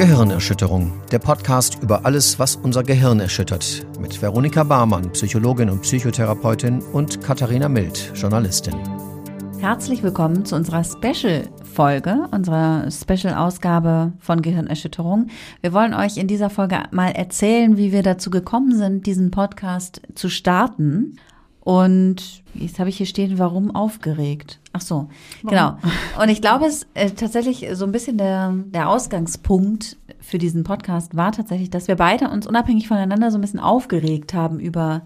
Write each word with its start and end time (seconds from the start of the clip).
Gehirnerschütterung, 0.00 0.92
der 1.12 1.18
Podcast 1.18 1.82
über 1.82 2.06
alles, 2.06 2.38
was 2.38 2.56
unser 2.56 2.82
Gehirn 2.82 3.20
erschüttert. 3.20 3.86
Mit 4.00 4.22
Veronika 4.22 4.64
Barmann, 4.64 5.12
Psychologin 5.12 5.68
und 5.68 5.82
Psychotherapeutin 5.82 6.80
und 6.80 7.22
Katharina 7.22 7.68
Mild, 7.68 8.10
Journalistin. 8.14 8.76
Herzlich 9.58 10.02
willkommen 10.02 10.46
zu 10.46 10.56
unserer 10.56 10.84
Special-Folge, 10.84 12.28
unserer 12.30 12.90
Special-Ausgabe 12.90 14.14
von 14.20 14.40
Gehirnerschütterung. 14.40 15.26
Wir 15.60 15.74
wollen 15.74 15.92
euch 15.92 16.16
in 16.16 16.28
dieser 16.28 16.48
Folge 16.48 16.84
mal 16.92 17.10
erzählen, 17.10 17.76
wie 17.76 17.92
wir 17.92 18.02
dazu 18.02 18.30
gekommen 18.30 18.74
sind, 18.74 19.04
diesen 19.04 19.30
Podcast 19.30 20.00
zu 20.14 20.30
starten. 20.30 21.18
Und 21.70 22.42
jetzt 22.52 22.80
habe 22.80 22.88
ich 22.88 22.96
hier 22.96 23.06
stehen, 23.06 23.38
warum 23.38 23.72
aufgeregt? 23.72 24.58
Ach 24.72 24.80
so, 24.80 25.08
warum? 25.42 25.50
genau. 25.50 25.76
Und 26.20 26.28
ich 26.28 26.40
glaube, 26.40 26.66
es 26.66 26.84
äh, 26.94 27.10
tatsächlich 27.10 27.64
so 27.74 27.84
ein 27.84 27.92
bisschen 27.92 28.18
der, 28.18 28.52
der 28.66 28.88
Ausgangspunkt 28.88 29.96
für 30.18 30.38
diesen 30.38 30.64
Podcast 30.64 31.16
war 31.16 31.30
tatsächlich, 31.30 31.70
dass 31.70 31.86
wir 31.86 31.94
beide 31.94 32.28
uns 32.28 32.48
unabhängig 32.48 32.88
voneinander 32.88 33.30
so 33.30 33.38
ein 33.38 33.40
bisschen 33.40 33.60
aufgeregt 33.60 34.34
haben 34.34 34.58
über 34.58 35.02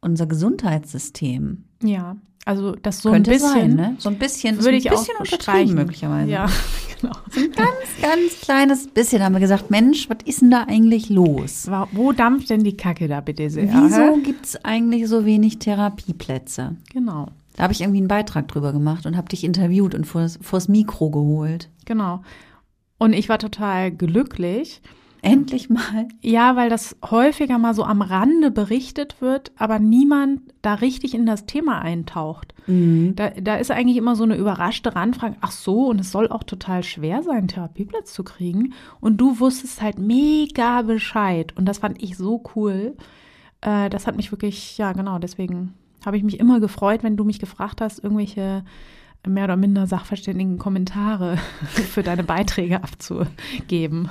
unser 0.00 0.24
Gesundheitssystem. 0.24 1.64
Ja, 1.82 2.16
also 2.44 2.74
das 2.74 3.00
so 3.00 3.10
Könnte 3.10 3.30
ein 3.30 3.34
bisschen, 3.34 3.52
sein, 3.52 3.74
ne? 3.74 3.96
So 3.98 4.08
ein 4.08 4.18
bisschen, 4.18 4.56
würde 4.62 4.80
so 4.80 4.88
ein 4.88 4.96
bisschen 4.96 5.16
unterstreichen 5.18 5.74
möglicherweise. 5.74 6.30
Ja, 6.30 6.46
genau. 7.00 7.14
So 7.30 7.40
ein 7.40 7.52
ganz, 7.52 7.70
ganz 8.00 8.40
kleines 8.40 8.88
bisschen 8.88 9.22
haben 9.22 9.32
wir 9.32 9.40
gesagt, 9.40 9.70
Mensch, 9.70 10.10
was 10.10 10.18
ist 10.24 10.42
denn 10.42 10.50
da 10.50 10.64
eigentlich 10.64 11.08
los? 11.08 11.68
Wo 11.92 12.12
dampft 12.12 12.50
denn 12.50 12.64
die 12.64 12.76
Kacke 12.76 13.06
da 13.06 13.20
bitte 13.20 13.48
sehr? 13.48 13.68
Wieso 13.72 14.16
gibt 14.22 14.46
es 14.46 14.64
eigentlich 14.64 15.06
so 15.06 15.24
wenig 15.24 15.58
Therapieplätze? 15.60 16.76
Genau. 16.92 17.28
Da 17.54 17.64
habe 17.64 17.72
ich 17.72 17.82
irgendwie 17.82 17.98
einen 17.98 18.08
Beitrag 18.08 18.48
drüber 18.48 18.72
gemacht 18.72 19.06
und 19.06 19.16
habe 19.16 19.28
dich 19.28 19.44
interviewt 19.44 19.94
und 19.94 20.06
vors, 20.06 20.38
vors 20.42 20.68
Mikro 20.68 21.10
geholt. 21.10 21.68
Genau. 21.84 22.22
Und 22.98 23.12
ich 23.12 23.28
war 23.28 23.38
total 23.38 23.90
glücklich, 23.90 24.80
Endlich 25.24 25.70
mal. 25.70 26.08
Ja, 26.20 26.56
weil 26.56 26.68
das 26.68 26.96
häufiger 27.08 27.56
mal 27.56 27.74
so 27.74 27.84
am 27.84 28.02
Rande 28.02 28.50
berichtet 28.50 29.20
wird, 29.20 29.52
aber 29.56 29.78
niemand 29.78 30.40
da 30.62 30.74
richtig 30.74 31.14
in 31.14 31.26
das 31.26 31.46
Thema 31.46 31.80
eintaucht. 31.80 32.54
Mhm. 32.66 33.14
Da, 33.14 33.30
da 33.30 33.54
ist 33.54 33.70
eigentlich 33.70 33.98
immer 33.98 34.16
so 34.16 34.24
eine 34.24 34.34
überraschte 34.34 34.96
Randfrage, 34.96 35.36
ach 35.40 35.52
so, 35.52 35.86
und 35.86 36.00
es 36.00 36.10
soll 36.10 36.28
auch 36.28 36.42
total 36.42 36.82
schwer 36.82 37.22
sein, 37.22 37.46
Therapieplatz 37.46 38.12
zu 38.12 38.24
kriegen. 38.24 38.74
Und 39.00 39.18
du 39.18 39.38
wusstest 39.38 39.80
halt 39.80 40.00
mega 40.00 40.82
Bescheid. 40.82 41.56
Und 41.56 41.66
das 41.66 41.78
fand 41.78 42.02
ich 42.02 42.16
so 42.16 42.42
cool. 42.56 42.96
Äh, 43.60 43.90
das 43.90 44.08
hat 44.08 44.16
mich 44.16 44.32
wirklich, 44.32 44.76
ja 44.76 44.92
genau, 44.92 45.20
deswegen 45.20 45.74
habe 46.04 46.16
ich 46.16 46.24
mich 46.24 46.40
immer 46.40 46.58
gefreut, 46.58 47.04
wenn 47.04 47.16
du 47.16 47.22
mich 47.22 47.38
gefragt 47.38 47.80
hast, 47.80 48.02
irgendwelche 48.02 48.64
mehr 49.24 49.44
oder 49.44 49.56
minder 49.56 49.86
sachverständigen 49.86 50.58
Kommentare 50.58 51.36
für 51.62 52.02
deine 52.02 52.24
Beiträge 52.24 52.82
abzugeben 52.82 54.10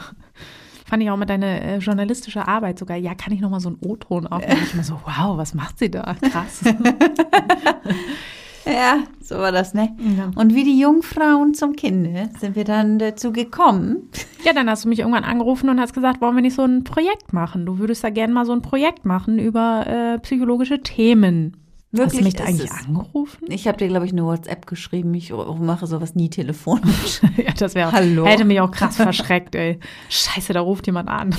fand 0.92 1.04
ich 1.04 1.10
auch 1.10 1.16
mal 1.16 1.26
deine 1.26 1.62
äh, 1.62 1.78
journalistische 1.78 2.50
Arbeit 2.50 2.78
sogar. 2.78 2.98
Ja, 2.98 3.16
kann 3.16 3.32
ich 3.32 3.40
noch 3.40 3.50
mal 3.50 3.62
so 3.62 3.70
einen 3.70 3.78
O-Ton 3.80 4.28
aufnehmen? 4.28 4.60
Ich 4.62 4.74
immer 4.74 4.84
so, 4.84 5.00
wow, 5.06 5.38
was 5.38 5.54
macht 5.54 5.80
sie 5.80 5.90
da? 5.90 6.18
Krass. 6.22 6.64
ja, 8.66 8.98
so 9.22 9.38
war 9.38 9.54
das, 9.54 9.74
ne? 9.74 9.96
Ja. 10.18 10.32
Und 10.36 10.54
wie 10.54 10.66
die 10.66 10.78
Jungfrauen 10.78 11.54
zum 11.54 11.78
Kinde 11.78 12.30
sind 12.42 12.58
wir 12.58 12.66
dann 12.66 13.00
dazu 13.00 13.32
gekommen. 13.32 14.10
Ja, 14.44 14.52
dann 14.52 14.70
hast 14.70 14.84
du 14.84 14.90
mich 14.90 15.00
irgendwann 15.00 15.24
angerufen 15.24 15.70
und 15.70 15.80
hast 15.80 15.94
gesagt, 15.94 16.20
wollen 16.20 16.36
wir 16.36 16.42
nicht 16.42 16.56
so 16.56 16.64
ein 16.64 16.84
Projekt 16.84 17.32
machen? 17.32 17.66
Du 17.66 17.80
würdest 17.80 18.04
da 18.04 18.10
gerne 18.10 18.34
mal 18.34 18.46
so 18.46 18.52
ein 18.52 18.62
Projekt 18.62 19.06
machen 19.06 19.40
über 19.40 19.88
äh, 19.88 20.20
psychologische 20.20 20.82
Themen. 20.82 21.56
Wirklich, 21.94 22.14
Hast 22.14 22.20
du 22.22 22.24
mich 22.24 22.34
da 22.36 22.44
eigentlich 22.46 22.72
es? 22.72 22.88
angerufen? 22.88 23.46
Ich 23.50 23.68
habe 23.68 23.78
dir, 23.78 23.90
glaube 23.90 24.06
ich, 24.06 24.14
eine 24.14 24.24
WhatsApp 24.24 24.66
geschrieben. 24.66 25.14
Ich 25.14 25.32
mache 25.32 25.88
sowas 25.88 26.16
nie 26.16 26.30
telefonisch. 26.30 27.20
ja, 27.38 27.52
das 27.58 27.76
wäre 27.76 27.92
Hallo. 27.92 28.26
Hätte 28.26 28.46
mich 28.46 28.62
auch 28.62 28.72
krass 28.72 28.96
verschreckt, 28.98 29.56
ey. 29.56 29.78
Scheiße, 30.10 30.54
da 30.54 30.62
ruft 30.62 30.86
jemand 30.88 31.10
an. 31.10 31.36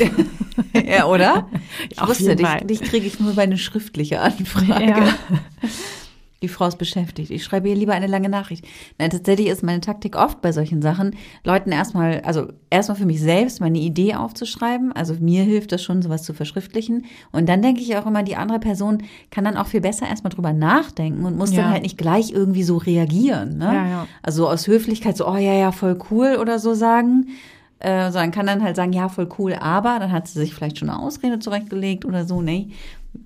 ja, 0.86 1.06
oder? 1.06 1.48
Ich 1.88 1.98
Auf 2.00 2.08
wusste, 2.10 2.36
dich, 2.36 2.46
dich 2.64 2.82
kriege 2.82 3.06
ich 3.06 3.18
nur 3.18 3.34
bei 3.34 3.42
einer 3.44 3.56
schriftlichen 3.56 4.18
Anfrage. 4.18 4.84
Ja. 4.84 5.14
Die 6.42 6.48
Frau 6.48 6.66
ist 6.66 6.76
beschäftigt. 6.76 7.30
Ich 7.30 7.44
schreibe 7.44 7.68
ihr 7.68 7.76
lieber 7.76 7.92
eine 7.92 8.08
lange 8.08 8.28
Nachricht. 8.28 8.66
Nein, 8.98 9.10
tatsächlich 9.10 9.46
ist 9.46 9.62
meine 9.62 9.80
Taktik 9.80 10.16
oft 10.16 10.42
bei 10.42 10.50
solchen 10.50 10.82
Sachen, 10.82 11.16
Leuten 11.44 11.70
erstmal, 11.70 12.20
also 12.22 12.48
erstmal 12.68 12.98
für 12.98 13.06
mich 13.06 13.20
selbst 13.20 13.60
meine 13.60 13.78
Idee 13.78 14.16
aufzuschreiben. 14.16 14.92
Also 14.92 15.14
mir 15.14 15.44
hilft 15.44 15.72
das 15.72 15.82
schon, 15.82 16.02
sowas 16.02 16.24
zu 16.24 16.34
verschriftlichen. 16.34 17.06
Und 17.30 17.48
dann 17.48 17.62
denke 17.62 17.80
ich 17.80 17.96
auch 17.96 18.06
immer, 18.06 18.24
die 18.24 18.36
andere 18.36 18.58
Person 18.58 19.04
kann 19.30 19.44
dann 19.44 19.56
auch 19.56 19.68
viel 19.68 19.80
besser 19.80 20.08
erstmal 20.08 20.32
drüber 20.32 20.52
nachdenken 20.52 21.24
und 21.24 21.38
muss 21.38 21.52
ja. 21.52 21.62
dann 21.62 21.70
halt 21.70 21.84
nicht 21.84 21.96
gleich 21.96 22.32
irgendwie 22.32 22.64
so 22.64 22.76
reagieren. 22.76 23.58
Ne? 23.58 23.66
Ja, 23.66 23.86
ja. 23.86 24.06
Also 24.22 24.48
aus 24.48 24.66
Höflichkeit 24.66 25.16
so, 25.16 25.28
oh 25.28 25.36
ja, 25.36 25.54
ja, 25.54 25.70
voll 25.70 25.98
cool 26.10 26.38
oder 26.40 26.58
so 26.58 26.74
sagen. 26.74 27.28
Äh, 27.78 28.12
sondern 28.12 28.30
kann 28.30 28.46
dann 28.46 28.62
halt 28.62 28.76
sagen, 28.76 28.92
ja, 28.92 29.08
voll 29.08 29.28
cool, 29.38 29.54
aber 29.54 29.98
dann 29.98 30.12
hat 30.12 30.28
sie 30.28 30.38
sich 30.38 30.54
vielleicht 30.54 30.78
schon 30.78 30.88
eine 30.88 31.00
Ausrede 31.00 31.40
zurechtgelegt 31.40 32.04
oder 32.04 32.24
so, 32.24 32.40
ne? 32.40 32.70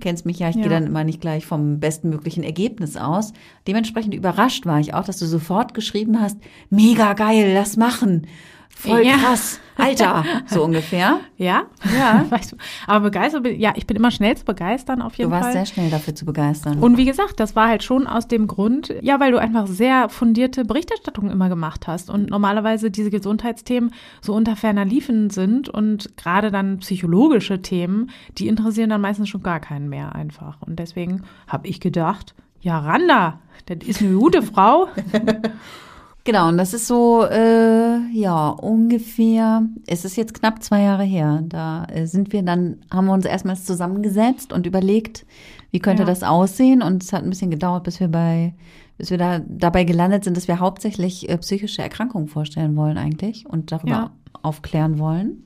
Kennst 0.00 0.26
mich 0.26 0.38
ja, 0.38 0.48
ich 0.48 0.56
ja. 0.56 0.62
gehe 0.62 0.70
dann 0.70 0.86
immer 0.86 1.04
nicht 1.04 1.20
gleich 1.20 1.46
vom 1.46 1.80
bestmöglichen 1.80 2.42
Ergebnis 2.42 2.96
aus. 2.96 3.32
Dementsprechend 3.66 4.14
überrascht 4.14 4.66
war 4.66 4.80
ich 4.80 4.94
auch, 4.94 5.04
dass 5.04 5.18
du 5.18 5.26
sofort 5.26 5.74
geschrieben 5.74 6.20
hast, 6.20 6.38
mega 6.70 7.12
geil, 7.14 7.52
lass 7.54 7.76
machen. 7.76 8.26
Voll 8.76 9.06
ja. 9.06 9.16
krass. 9.16 9.58
Alter, 9.78 10.22
so 10.46 10.64
ungefähr. 10.64 11.20
Ja, 11.38 11.64
ja. 11.96 12.26
Weißt 12.30 12.52
du, 12.52 12.56
aber 12.86 13.04
begeistert, 13.04 13.46
ja, 13.46 13.72
ich 13.74 13.86
bin 13.86 13.96
immer 13.96 14.10
schnell 14.10 14.36
zu 14.36 14.44
begeistern 14.44 15.00
auf 15.00 15.16
jeden 15.16 15.30
Fall. 15.30 15.40
Du 15.40 15.44
warst 15.44 15.56
Fall. 15.56 15.64
sehr 15.64 15.74
schnell 15.74 15.90
dafür 15.90 16.14
zu 16.14 16.26
begeistern. 16.26 16.78
Und 16.80 16.98
wie 16.98 17.06
gesagt, 17.06 17.40
das 17.40 17.56
war 17.56 17.68
halt 17.68 17.82
schon 17.82 18.06
aus 18.06 18.28
dem 18.28 18.46
Grund, 18.46 18.94
ja, 19.00 19.18
weil 19.18 19.32
du 19.32 19.38
einfach 19.38 19.66
sehr 19.66 20.10
fundierte 20.10 20.66
Berichterstattung 20.66 21.30
immer 21.30 21.48
gemacht 21.48 21.86
hast 21.86 22.10
und 22.10 22.28
normalerweise 22.28 22.90
diese 22.90 23.10
Gesundheitsthemen 23.10 23.92
so 24.20 24.34
unter 24.34 24.56
ferner 24.56 24.84
Liefen 24.84 25.30
sind 25.30 25.70
und 25.70 26.16
gerade 26.18 26.50
dann 26.50 26.78
psychologische 26.78 27.62
Themen, 27.62 28.10
die 28.36 28.48
interessieren 28.48 28.90
dann 28.90 29.00
meistens 29.00 29.30
schon 29.30 29.42
gar 29.42 29.60
keinen 29.60 29.88
mehr 29.88 30.14
einfach. 30.14 30.60
Und 30.60 30.78
deswegen 30.78 31.22
habe 31.48 31.66
ich 31.66 31.80
gedacht, 31.80 32.34
ja, 32.60 32.78
Randa, 32.78 33.40
das 33.66 33.88
ist 33.88 34.02
eine 34.02 34.14
gute 34.14 34.42
Frau. 34.42 34.88
Genau, 36.26 36.48
und 36.48 36.58
das 36.58 36.74
ist 36.74 36.88
so, 36.88 37.24
äh, 37.24 38.00
ja, 38.10 38.48
ungefähr, 38.48 39.62
es 39.86 40.04
ist 40.04 40.16
jetzt 40.16 40.34
knapp 40.34 40.60
zwei 40.60 40.82
Jahre 40.82 41.04
her. 41.04 41.44
Da 41.44 41.84
äh, 41.84 42.06
sind 42.06 42.32
wir 42.32 42.42
dann, 42.42 42.78
haben 42.90 43.06
wir 43.06 43.12
uns 43.12 43.26
erstmals 43.26 43.64
zusammengesetzt 43.64 44.52
und 44.52 44.66
überlegt, 44.66 45.24
wie 45.70 45.78
könnte 45.78 46.02
ja. 46.02 46.06
das 46.08 46.24
aussehen. 46.24 46.82
Und 46.82 47.04
es 47.04 47.12
hat 47.12 47.22
ein 47.22 47.30
bisschen 47.30 47.52
gedauert, 47.52 47.84
bis 47.84 48.00
wir 48.00 48.08
bei, 48.08 48.54
bis 48.98 49.10
wir 49.10 49.18
da 49.18 49.38
dabei 49.38 49.84
gelandet 49.84 50.24
sind, 50.24 50.36
dass 50.36 50.48
wir 50.48 50.58
hauptsächlich 50.58 51.28
äh, 51.28 51.38
psychische 51.38 51.82
Erkrankungen 51.82 52.26
vorstellen 52.26 52.74
wollen 52.74 52.98
eigentlich 52.98 53.48
und 53.48 53.70
darüber 53.70 53.88
ja. 53.88 54.10
aufklären 54.42 54.98
wollen. 54.98 55.44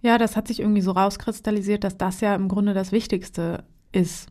Ja, 0.00 0.18
das 0.18 0.34
hat 0.34 0.48
sich 0.48 0.58
irgendwie 0.58 0.82
so 0.82 0.90
rauskristallisiert, 0.90 1.84
dass 1.84 1.96
das 1.96 2.20
ja 2.20 2.34
im 2.34 2.48
Grunde 2.48 2.74
das 2.74 2.90
Wichtigste 2.90 3.62
ist. 3.92 4.26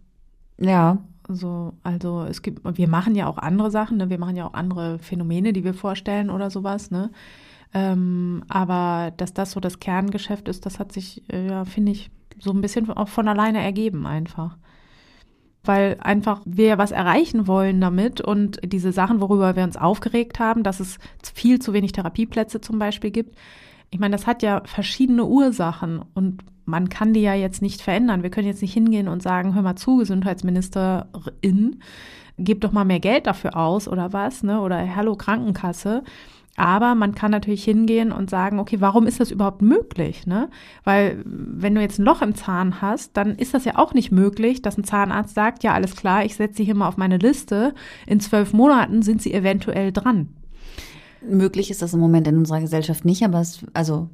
Ja. 0.60 0.98
So, 1.36 1.74
also 1.84 2.24
es 2.24 2.42
gibt, 2.42 2.62
wir 2.64 2.88
machen 2.88 3.16
ja 3.16 3.28
auch 3.28 3.38
andere 3.38 3.72
Sachen, 3.72 3.98
ne? 3.98 4.10
wir 4.10 4.20
machen 4.20 4.36
ja 4.36 4.48
auch 4.48 4.54
andere 4.54 5.00
Phänomene, 5.00 5.54
die 5.54 5.64
wir 5.64 5.74
vorstellen 5.74 6.30
oder 6.30 6.50
sowas, 6.50 6.92
ne? 6.92 7.12
Ähm, 7.74 8.44
aber 8.50 9.14
dass 9.16 9.34
das 9.34 9.52
so 9.52 9.60
das 9.60 9.80
Kerngeschäft 9.80 10.50
ist, 10.50 10.66
das 10.66 10.78
hat 10.78 10.92
sich, 10.92 11.24
äh, 11.32 11.48
ja, 11.48 11.66
finde 11.66 11.94
ich, 11.94 12.12
so 12.38 12.52
ein 12.52 12.62
bisschen 12.62 12.90
auch 12.90 13.08
von 13.08 13.28
alleine 13.28 13.62
ergeben 13.62 14.06
einfach. 14.06 14.58
Weil 15.64 15.98
einfach 16.02 16.42
wir 16.46 16.78
was 16.78 16.92
erreichen 16.92 17.48
wollen 17.48 17.80
damit 17.80 18.20
und 18.20 18.60
diese 18.64 18.92
Sachen, 18.92 19.22
worüber 19.22 19.56
wir 19.56 19.64
uns 19.64 19.78
aufgeregt 19.78 20.40
haben, 20.40 20.64
dass 20.64 20.80
es 20.80 20.98
viel 21.34 21.60
zu 21.60 21.72
wenig 21.72 21.92
Therapieplätze 21.92 22.62
zum 22.62 22.80
Beispiel 22.80 23.12
gibt, 23.12 23.38
ich 23.92 24.00
meine, 24.00 24.16
das 24.16 24.26
hat 24.26 24.42
ja 24.42 24.62
verschiedene 24.66 25.26
Ursachen 25.26 26.02
und 26.14 26.44
man 26.66 26.90
kann 26.90 27.14
die 27.14 27.22
ja 27.22 27.34
jetzt 27.34 27.62
nicht 27.62 27.82
verändern. 27.82 28.24
Wir 28.24 28.30
können 28.30 28.48
jetzt 28.48 28.62
nicht 28.62 28.74
hingehen 28.74 29.10
und 29.10 29.22
sagen, 29.22 29.54
hör 29.54 29.62
mal 29.62 29.76
zu, 29.76 29.98
Gesundheitsministerin, 29.98 31.82
gib 32.38 32.62
doch 32.62 32.72
mal 32.72 32.86
mehr 32.86 33.02
Geld 33.02 33.28
dafür 33.28 33.58
aus 33.58 33.90
oder 33.90 34.14
was, 34.14 34.44
ne? 34.44 34.62
Oder 34.62 34.96
hallo 34.96 35.16
Krankenkasse. 35.16 36.04
Aber 36.58 36.96
man 36.96 37.16
kann 37.16 37.32
natürlich 37.32 37.64
hingehen 37.64 38.12
und 38.12 38.30
sagen, 38.30 38.60
okay, 38.60 38.82
warum 38.82 39.08
ist 39.08 39.20
das 39.20 39.32
überhaupt 39.32 39.62
möglich? 39.62 40.28
Ne? 40.28 40.50
Weil 40.84 41.22
wenn 41.26 41.76
du 41.76 41.82
jetzt 41.82 41.98
ein 41.98 42.06
Loch 42.06 42.22
im 42.22 42.36
Zahn 42.36 42.82
hast, 42.82 43.16
dann 43.16 43.36
ist 43.36 43.54
das 43.54 43.64
ja 43.64 43.78
auch 43.78 43.94
nicht 43.94 44.12
möglich, 44.12 44.62
dass 44.62 44.78
ein 44.78 44.84
Zahnarzt 44.84 45.34
sagt, 45.34 45.64
ja, 45.64 45.74
alles 45.74 45.96
klar, 45.96 46.26
ich 46.26 46.36
setze 46.36 46.58
sie 46.58 46.66
hier 46.66 46.76
mal 46.76 46.90
auf 46.90 46.98
meine 46.98 47.18
Liste. 47.18 47.74
In 48.06 48.20
zwölf 48.20 48.52
Monaten 48.52 49.02
sind 49.02 49.22
sie 49.22 49.34
eventuell 49.34 49.94
dran. 49.94 50.30
Möglich 51.28 51.72
ist 51.72 51.82
das 51.82 51.94
im 51.94 52.00
Moment 52.00 52.28
in 52.28 52.38
unserer 52.38 52.62
Gesellschaft 52.62 53.06
nicht, 53.06 53.24
aber 53.24 53.42
es, 53.42 53.66
also 53.74 54.10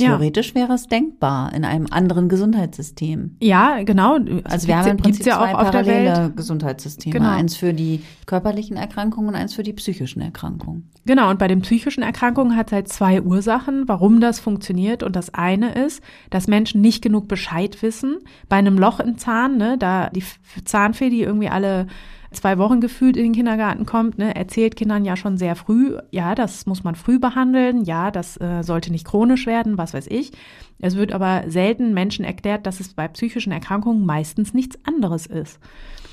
Theoretisch 0.00 0.54
wäre 0.54 0.72
es 0.72 0.86
denkbar 0.86 1.52
in 1.52 1.64
einem 1.64 1.86
anderen 1.90 2.28
Gesundheitssystem. 2.28 3.36
Ja, 3.40 3.82
genau. 3.82 4.18
Also 4.44 4.68
wir 4.68 4.78
haben 4.78 4.88
im 4.88 4.96
Prinzip 4.96 5.26
ja 5.26 5.36
zwei 5.36 5.52
parallele 5.52 6.32
Gesundheitssysteme. 6.34 7.12
Genau. 7.12 7.28
Eins 7.28 7.56
für 7.56 7.74
die 7.74 8.02
körperlichen 8.26 8.76
Erkrankungen 8.76 9.30
und 9.30 9.34
eins 9.34 9.54
für 9.54 9.62
die 9.62 9.72
psychischen 9.72 10.22
Erkrankungen. 10.22 10.90
Genau, 11.06 11.30
und 11.30 11.38
bei 11.38 11.48
den 11.48 11.60
psychischen 11.60 12.02
Erkrankungen 12.02 12.56
hat 12.56 12.68
es 12.68 12.72
halt 12.72 12.88
zwei 12.88 13.20
Ursachen, 13.20 13.88
warum 13.88 14.20
das 14.20 14.40
funktioniert. 14.40 15.02
Und 15.02 15.16
das 15.16 15.34
eine 15.34 15.72
ist, 15.72 16.02
dass 16.30 16.46
Menschen 16.46 16.80
nicht 16.80 17.02
genug 17.02 17.28
Bescheid 17.28 17.82
wissen. 17.82 18.18
Bei 18.48 18.56
einem 18.56 18.78
Loch 18.78 19.00
im 19.00 19.18
Zahn, 19.18 19.58
ne, 19.58 19.76
da 19.76 20.08
die 20.10 20.24
Zahnfee, 20.64 21.10
die 21.10 21.22
irgendwie 21.22 21.48
alle 21.48 21.88
zwei 22.32 22.58
Wochen 22.58 22.80
gefühlt 22.80 23.16
in 23.16 23.24
den 23.24 23.32
Kindergarten 23.32 23.86
kommt, 23.86 24.18
ne, 24.18 24.34
erzählt 24.34 24.76
Kindern 24.76 25.04
ja 25.04 25.16
schon 25.16 25.36
sehr 25.36 25.56
früh, 25.56 25.96
ja, 26.10 26.34
das 26.34 26.66
muss 26.66 26.84
man 26.84 26.94
früh 26.94 27.18
behandeln, 27.18 27.84
ja, 27.84 28.10
das 28.10 28.40
äh, 28.40 28.62
sollte 28.62 28.92
nicht 28.92 29.06
chronisch 29.06 29.46
werden, 29.46 29.78
was 29.78 29.94
weiß 29.94 30.06
ich. 30.08 30.32
Es 30.78 30.96
wird 30.96 31.12
aber 31.12 31.44
selten 31.48 31.92
Menschen 31.92 32.24
erklärt, 32.24 32.66
dass 32.66 32.80
es 32.80 32.94
bei 32.94 33.06
psychischen 33.08 33.52
Erkrankungen 33.52 34.06
meistens 34.06 34.54
nichts 34.54 34.78
anderes 34.84 35.26
ist. 35.26 35.58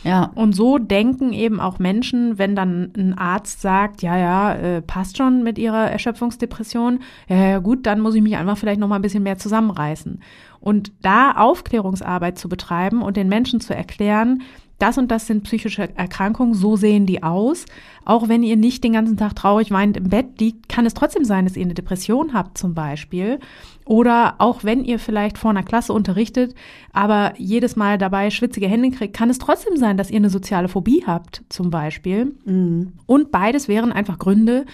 Ja. 0.03 0.31
Und 0.35 0.53
so 0.53 0.77
denken 0.77 1.33
eben 1.33 1.59
auch 1.59 1.79
Menschen, 1.79 2.37
wenn 2.37 2.55
dann 2.55 2.91
ein 2.95 3.17
Arzt 3.17 3.61
sagt, 3.61 4.01
ja, 4.01 4.17
ja, 4.17 4.53
äh, 4.53 4.81
passt 4.81 5.17
schon 5.17 5.43
mit 5.43 5.57
ihrer 5.57 5.89
Erschöpfungsdepression, 5.89 6.99
ja, 7.27 7.35
ja, 7.35 7.59
gut, 7.59 7.85
dann 7.85 7.99
muss 7.99 8.15
ich 8.15 8.21
mich 8.21 8.37
einfach 8.37 8.57
vielleicht 8.57 8.79
noch 8.79 8.87
mal 8.87 8.95
ein 8.97 9.01
bisschen 9.01 9.23
mehr 9.23 9.37
zusammenreißen. 9.37 10.21
Und 10.59 10.91
da 11.01 11.31
Aufklärungsarbeit 11.31 12.37
zu 12.37 12.49
betreiben 12.49 13.01
und 13.01 13.17
den 13.17 13.29
Menschen 13.29 13.61
zu 13.61 13.75
erklären, 13.75 14.41
das 14.79 14.99
und 14.99 15.09
das 15.09 15.25
sind 15.25 15.43
psychische 15.43 15.89
Erkrankungen, 15.97 16.53
so 16.53 16.75
sehen 16.75 17.07
die 17.07 17.23
aus. 17.23 17.65
Auch 18.05 18.29
wenn 18.29 18.43
ihr 18.43 18.57
nicht 18.57 18.83
den 18.83 18.93
ganzen 18.93 19.17
Tag 19.17 19.35
traurig 19.35 19.71
weint 19.71 19.97
im 19.97 20.09
Bett 20.09 20.39
liegt, 20.39 20.69
kann 20.69 20.85
es 20.85 20.93
trotzdem 20.93 21.25
sein, 21.25 21.45
dass 21.45 21.57
ihr 21.57 21.65
eine 21.65 21.73
Depression 21.73 22.33
habt 22.33 22.57
zum 22.59 22.75
Beispiel. 22.75 23.39
Oder 23.85 24.35
auch 24.37 24.63
wenn 24.63 24.83
ihr 24.83 24.99
vielleicht 24.99 25.37
vor 25.39 25.49
einer 25.49 25.63
Klasse 25.63 25.93
unterrichtet, 25.93 26.53
aber 26.93 27.33
jedes 27.37 27.75
Mal 27.75 27.97
dabei 27.97 28.29
schwitzige 28.29 28.67
Hände 28.67 28.91
kriegt, 28.91 29.15
kann 29.15 29.31
es 29.31 29.39
trotzdem 29.39 29.77
sein, 29.77 29.97
dass 29.97 30.11
ihr 30.11 30.17
eine 30.17 30.29
soziale 30.29 30.67
Phobie 30.67 31.03
habt 31.07 31.43
zum 31.49 31.71
Beispiel. 31.71 32.35
Mhm. 32.45 32.93
Und 33.07 33.31
beides 33.31 33.67
wären 33.67 33.91
einfach 33.91 34.19
Gründe, 34.19 34.65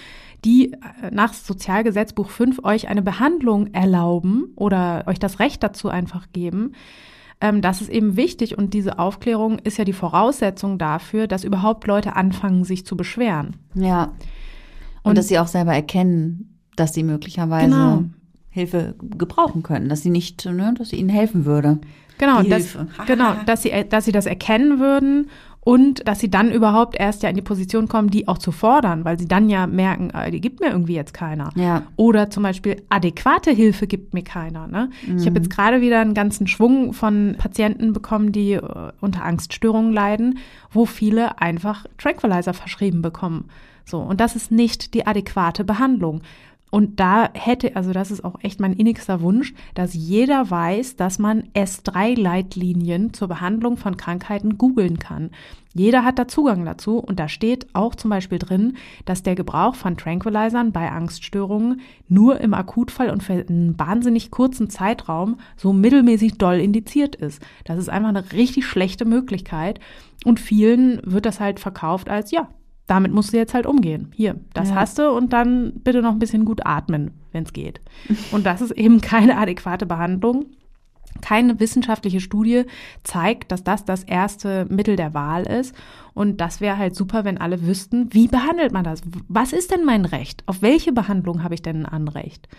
die 0.46 0.74
äh, 0.74 0.78
nach 1.12 1.34
Sozialgesetzbuch 1.34 2.30
5 2.30 2.64
euch 2.64 2.88
eine 2.88 3.02
Behandlung 3.02 3.74
erlauben 3.74 4.54
oder 4.56 5.04
euch 5.08 5.20
das 5.20 5.40
Recht 5.40 5.64
dazu 5.64 5.90
einfach 5.90 6.28
geben, 6.34 6.74
ähm, 7.42 7.62
das 7.62 7.82
ist 7.82 7.90
eben 7.90 8.16
wichtig 8.16 8.58
und 8.58 8.74
diese 8.74 9.00
Aufklärung 9.00 9.60
ist 9.60 9.78
ja 9.78 9.84
die 9.84 9.94
Voraussetzung 9.94 10.78
dafür, 10.78 11.28
dass 11.28 11.44
überhaupt 11.44 11.86
Leute 11.88 12.16
anfangen, 12.16 12.64
sich 12.64 12.86
zu 12.86 12.96
beschweren. 12.96 13.58
Ja. 13.76 14.14
Und, 15.04 15.12
und 15.12 15.18
dass 15.18 15.28
sie 15.28 15.40
auch 15.40 15.48
selber 15.48 15.74
erkennen, 15.74 16.58
dass 16.76 16.94
sie 16.94 17.04
möglicherweise 17.04 17.70
genau. 17.70 18.04
Hilfe 18.50 18.96
gebrauchen 19.02 19.64
können, 19.64 19.90
dass 19.90 20.02
sie 20.02 20.10
nicht, 20.10 20.46
ne, 20.46 20.74
dass 20.78 20.90
sie 20.90 20.98
ihnen 20.98 21.10
helfen 21.10 21.46
würde. 21.46 21.80
Genau, 22.18 22.44
dass, 22.44 22.78
genau, 23.08 23.34
dass 23.46 23.64
sie, 23.64 23.72
dass 23.90 24.06
sie 24.06 24.12
das 24.12 24.26
erkennen 24.26 24.80
würden 24.80 25.28
und 25.64 26.08
dass 26.08 26.20
sie 26.20 26.30
dann 26.30 26.52
überhaupt 26.52 27.00
erst 27.00 27.24
ja 27.24 27.30
in 27.30 27.36
die 27.36 27.42
Position 27.42 27.88
kommen, 27.88 28.10
die 28.10 28.28
auch 28.28 28.38
zu 28.38 28.52
fordern, 28.52 29.06
weil 29.06 29.18
sie 29.18 29.28
dann 29.28 29.50
ja 29.50 29.66
merken, 29.66 30.10
äh, 30.10 30.30
die 30.30 30.42
gibt 30.42 30.60
mir 30.60 30.72
irgendwie 30.72 30.96
jetzt 30.96 31.14
keiner. 31.14 31.52
Ja. 31.56 31.84
Oder 31.96 32.30
zum 32.30 32.44
Beispiel 32.44 32.82
adäquate 32.90 33.52
Hilfe 33.52 33.88
gibt 33.88 34.14
mir 34.14 34.24
keiner. 34.24 34.68
Ne? 34.68 34.90
Mhm. 35.08 35.18
Ich 35.18 35.26
habe 35.26 35.38
jetzt 35.38 35.50
gerade 35.50 35.82
wieder 35.82 36.02
einen 36.02 36.14
ganzen 36.14 36.48
Schwung 36.48 36.94
von 36.94 37.36
Patienten 37.38 37.94
bekommen, 37.94 38.32
die 38.32 38.54
äh, 38.54 38.92
unter 39.00 39.24
Angststörungen 39.24 39.94
leiden, 39.94 40.40
wo 40.72 40.86
viele 40.86 41.40
einfach 41.40 41.86
Tranquilizer 41.98 42.54
verschrieben 42.54 43.02
bekommen. 43.02 43.46
So, 43.86 44.00
und 44.00 44.20
das 44.22 44.36
ist 44.36 44.52
nicht 44.52 44.94
die 44.94 45.08
adäquate 45.08 45.64
Behandlung. 45.64 46.22
Und 46.74 47.00
da 47.00 47.30
hätte, 47.36 47.76
also 47.76 47.94
das 47.94 48.10
ist 48.10 48.26
auch 48.26 48.40
echt 48.42 48.60
mein 48.60 48.74
innigster 48.74 49.22
Wunsch, 49.22 49.54
dass 49.76 49.94
jeder 49.94 50.50
weiß, 50.50 50.96
dass 50.96 51.20
man 51.20 51.44
S3-Leitlinien 51.54 53.14
zur 53.14 53.28
Behandlung 53.28 53.78
von 53.78 53.96
Krankheiten 53.96 54.58
googeln 54.58 54.98
kann. 54.98 55.30
Jeder 55.76 56.04
hat 56.04 56.18
da 56.18 56.28
Zugang 56.28 56.66
dazu 56.66 56.98
und 56.98 57.20
da 57.20 57.28
steht 57.28 57.68
auch 57.74 57.94
zum 57.94 58.10
Beispiel 58.10 58.40
drin, 58.40 58.76
dass 59.06 59.22
der 59.22 59.36
Gebrauch 59.36 59.76
von 59.76 59.98
Tranquilizern 59.98 60.72
bei 60.72 60.90
Angststörungen 60.90 61.82
nur 62.08 62.42
im 62.42 62.56
Akutfall 62.56 63.12
und 63.12 63.22
für 63.22 63.34
einen 63.34 63.78
wahnsinnig 63.78 64.32
kurzen 64.32 64.72
Zeitraum 64.72 65.38
so 65.56 65.74
mittelmäßig 65.74 66.40
doll 66.40 66.56
indiziert 66.56 67.16
ist. 67.16 67.40
Das 67.66 67.78
ist 67.78 67.90
einfach 67.90 68.10
eine 68.10 68.32
richtig 68.32 68.66
schlechte 68.66 69.06
Möglichkeit 69.06 69.80
und 70.26 70.40
vielen 70.40 71.02
wird 71.04 71.28
das 71.28 71.40
halt 71.40 71.60
verkauft 71.60 72.10
als, 72.10 72.32
ja, 72.32 72.50
damit 72.88 73.14
musst 73.14 73.34
du 73.34 73.38
jetzt 73.38 73.54
halt 73.54 73.66
umgehen. 73.66 74.12
Hier, 74.14 74.36
das 74.54 74.70
ja. 74.70 74.76
hast 74.76 75.00
du 75.00 75.10
und 75.10 75.34
dann 75.34 75.74
bitte 75.84 76.02
noch 76.02 76.12
ein 76.12 76.20
bisschen 76.20 76.46
gut 76.46 76.66
atmen, 76.66 77.12
wenn 77.32 77.44
es 77.44 77.54
geht. 77.54 77.82
Und 78.32 78.46
das 78.46 78.62
ist 78.62 78.72
eben 78.72 79.02
keine 79.02 79.38
adäquate 79.38 79.86
Behandlung. 79.86 80.46
Keine 81.22 81.60
wissenschaftliche 81.60 82.20
Studie 82.20 82.64
zeigt, 83.04 83.52
dass 83.52 83.64
das 83.64 83.86
das 83.86 84.04
erste 84.04 84.66
Mittel 84.66 84.96
der 84.96 85.14
Wahl 85.14 85.44
ist. 85.44 85.76
Und 86.14 86.42
das 86.42 86.60
wäre 86.60 86.78
halt 86.78 86.96
super, 86.96 87.24
wenn 87.24 87.38
alle 87.38 87.66
wüssten, 87.66 88.12
wie 88.14 88.28
behandelt 88.28 88.74
man 88.74 88.84
das? 88.84 89.02
Was 89.28 89.54
ist 89.54 89.72
denn 89.72 89.86
mein 89.86 90.06
Recht? 90.06 90.44
Auf 90.48 90.62
welche 90.62 90.92
Behandlung 90.92 91.44
habe 91.44 91.54
ich 91.54 91.62
denn 91.62 91.86
ein 91.86 91.86
Anrecht? 91.86 92.50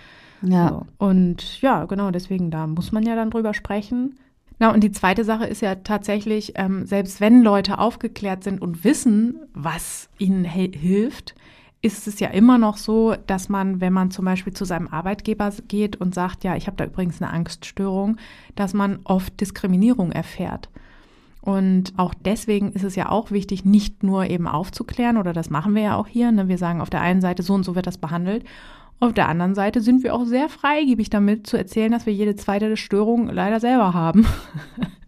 Ja. 0.43 0.69
So. 0.69 0.87
Und 0.99 1.61
ja, 1.63 1.85
genau, 1.87 2.11
deswegen, 2.11 2.51
da 2.51 2.67
muss 2.67 2.93
man 2.93 3.05
ja 3.05 3.17
dann 3.17 3.31
drüber 3.31 3.55
sprechen. 3.55 4.19
Na, 4.65 4.73
und 4.73 4.83
die 4.83 4.93
zweite 4.93 5.25
Sache 5.25 5.45
ist 5.45 5.61
ja 5.61 5.75
tatsächlich, 5.75 6.55
ähm, 6.57 6.87
selbst 6.87 7.21
wenn 7.21 7.43
Leute 7.43 7.79
aufgeklärt 7.79 8.43
sind 8.43 8.63
und 8.63 8.83
wissen, 8.83 9.37
was 9.53 10.09
ihnen 10.17 10.43
hilft, 10.43 11.35
ist 11.83 12.09
es 12.09 12.19
ja 12.19 12.29
immer 12.29 12.57
noch 12.57 12.79
so, 12.79 13.15
dass 13.27 13.51
man, 13.51 13.83
wenn 13.83 13.93
man 13.93 14.11
zum 14.11 14.25
Beispiel 14.25 14.55
zu 14.55 14.65
seinem 14.65 14.89
Arbeitgeber 14.89 15.53
geht 15.69 15.97
und 15.97 16.15
sagt, 16.15 16.45
ja, 16.45 16.57
ich 16.57 16.67
habe 16.67 16.79
da 16.79 16.87
übrigens 16.87 17.21
eine 17.21 17.31
Angststörung, 17.31 18.17
dass 18.55 18.73
man 18.73 19.01
oft 19.05 19.39
Diskriminierung 19.39 20.13
erfährt. 20.13 20.71
Und 21.43 21.93
auch 21.99 22.15
deswegen 22.15 22.73
ist 22.73 22.85
es 22.85 22.97
ja 22.97 23.11
auch 23.11 23.31
wichtig, 23.31 23.67
nicht 23.67 24.03
nur 24.03 24.31
eben 24.31 24.49
aufzuklären, 24.49 25.19
oder 25.19 25.35
das 25.35 25.51
machen 25.51 25.75
wir 25.75 25.83
ja 25.83 25.97
auch 25.97 26.07
hier. 26.07 26.33
Ne? 26.33 26.49
Wir 26.49 26.57
sagen 26.57 26.81
auf 26.81 26.89
der 26.89 27.03
einen 27.03 27.21
Seite, 27.21 27.43
so 27.43 27.53
und 27.53 27.65
so 27.65 27.75
wird 27.75 27.87
das 27.87 27.99
behandelt. 27.99 28.47
Auf 29.01 29.13
der 29.13 29.29
anderen 29.29 29.55
Seite 29.55 29.81
sind 29.81 30.03
wir 30.03 30.15
auch 30.15 30.25
sehr 30.25 30.49
freigebig 30.49 31.11
damit 31.11 31.47
zu 31.47 31.57
erzählen, 31.57 31.93
dass 31.93 32.07
wir 32.07 32.13
jede 32.13 32.37
zweite 32.37 32.77
Störung 32.77 33.29
leider 33.29 33.61
selber 33.61 33.93
haben. 33.93 34.27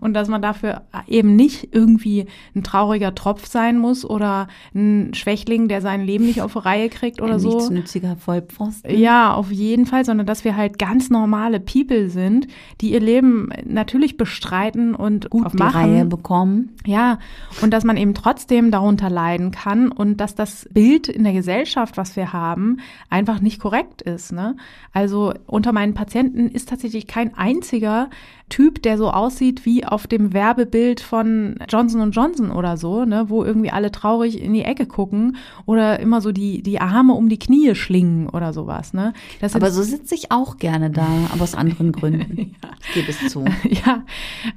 Und 0.00 0.14
dass 0.14 0.28
man 0.28 0.42
dafür 0.42 0.82
eben 1.06 1.36
nicht 1.36 1.68
irgendwie 1.72 2.26
ein 2.54 2.62
trauriger 2.62 3.14
Tropf 3.14 3.46
sein 3.46 3.78
muss 3.78 4.04
oder 4.04 4.48
ein 4.74 5.14
Schwächling, 5.14 5.68
der 5.68 5.80
sein 5.80 6.04
Leben 6.04 6.26
nicht 6.26 6.42
auf 6.42 6.52
die 6.52 6.58
Reihe 6.58 6.88
kriegt 6.88 7.20
oder 7.20 7.34
ein 7.34 7.40
so. 7.40 7.56
Nichtsnütziger 7.56 8.16
Vollpfosten. 8.16 8.98
Ja, 8.98 9.34
auf 9.34 9.50
jeden 9.50 9.86
Fall, 9.86 10.04
sondern 10.04 10.26
dass 10.26 10.44
wir 10.44 10.56
halt 10.56 10.78
ganz 10.78 11.10
normale 11.10 11.60
People 11.60 12.10
sind, 12.10 12.46
die 12.80 12.92
ihr 12.92 13.00
Leben 13.00 13.50
natürlich 13.64 14.16
bestreiten 14.16 14.94
und 14.94 15.30
gut 15.30 15.46
auf 15.46 15.54
machen. 15.54 15.70
die 15.70 15.94
Reihe 15.94 16.04
bekommen. 16.04 16.76
Ja, 16.86 17.18
und 17.62 17.72
dass 17.72 17.84
man 17.84 17.96
eben 17.96 18.14
trotzdem 18.14 18.70
darunter 18.70 19.10
leiden 19.10 19.50
kann 19.50 19.90
und 19.90 20.18
dass 20.18 20.34
das 20.34 20.68
Bild 20.72 21.08
in 21.08 21.24
der 21.24 21.32
Gesellschaft, 21.32 21.96
was 21.96 22.16
wir 22.16 22.32
haben, 22.32 22.78
einfach 23.08 23.40
nicht 23.40 23.60
korrekt 23.60 24.02
ist. 24.02 24.32
Ne? 24.32 24.56
Also 24.92 25.34
unter 25.46 25.72
meinen 25.72 25.94
Patienten 25.94 26.48
ist 26.48 26.68
tatsächlich 26.68 27.06
kein 27.06 27.34
einziger 27.34 28.10
Typ, 28.50 28.82
der 28.82 28.98
so 28.98 29.10
aussieht 29.10 29.64
wie 29.64 29.86
auf 29.86 30.06
dem 30.06 30.34
Werbebild 30.34 31.00
von 31.00 31.56
Johnson 31.68 32.10
Johnson 32.10 32.50
oder 32.50 32.76
so, 32.76 33.06
ne, 33.06 33.26
wo 33.28 33.42
irgendwie 33.42 33.70
alle 33.70 33.90
traurig 33.90 34.42
in 34.42 34.52
die 34.52 34.62
Ecke 34.62 34.84
gucken 34.84 35.36
oder 35.64 35.98
immer 36.00 36.20
so 36.20 36.32
die, 36.32 36.62
die 36.62 36.80
Arme 36.80 37.14
um 37.14 37.30
die 37.30 37.38
Knie 37.38 37.74
schlingen 37.74 38.28
oder 38.28 38.52
sowas. 38.52 38.92
Ne? 38.92 39.14
Das 39.40 39.56
aber 39.56 39.70
so 39.70 39.82
sitze 39.82 40.14
ich 40.14 40.30
auch 40.30 40.58
gerne 40.58 40.90
da, 40.90 41.06
aber 41.32 41.44
aus 41.44 41.54
anderen 41.54 41.92
Gründen. 41.92 42.54
ja. 42.62 42.70
Ich 42.88 42.94
gebe 42.94 43.10
es 43.10 43.32
zu. 43.32 43.44
Ja, 43.70 44.02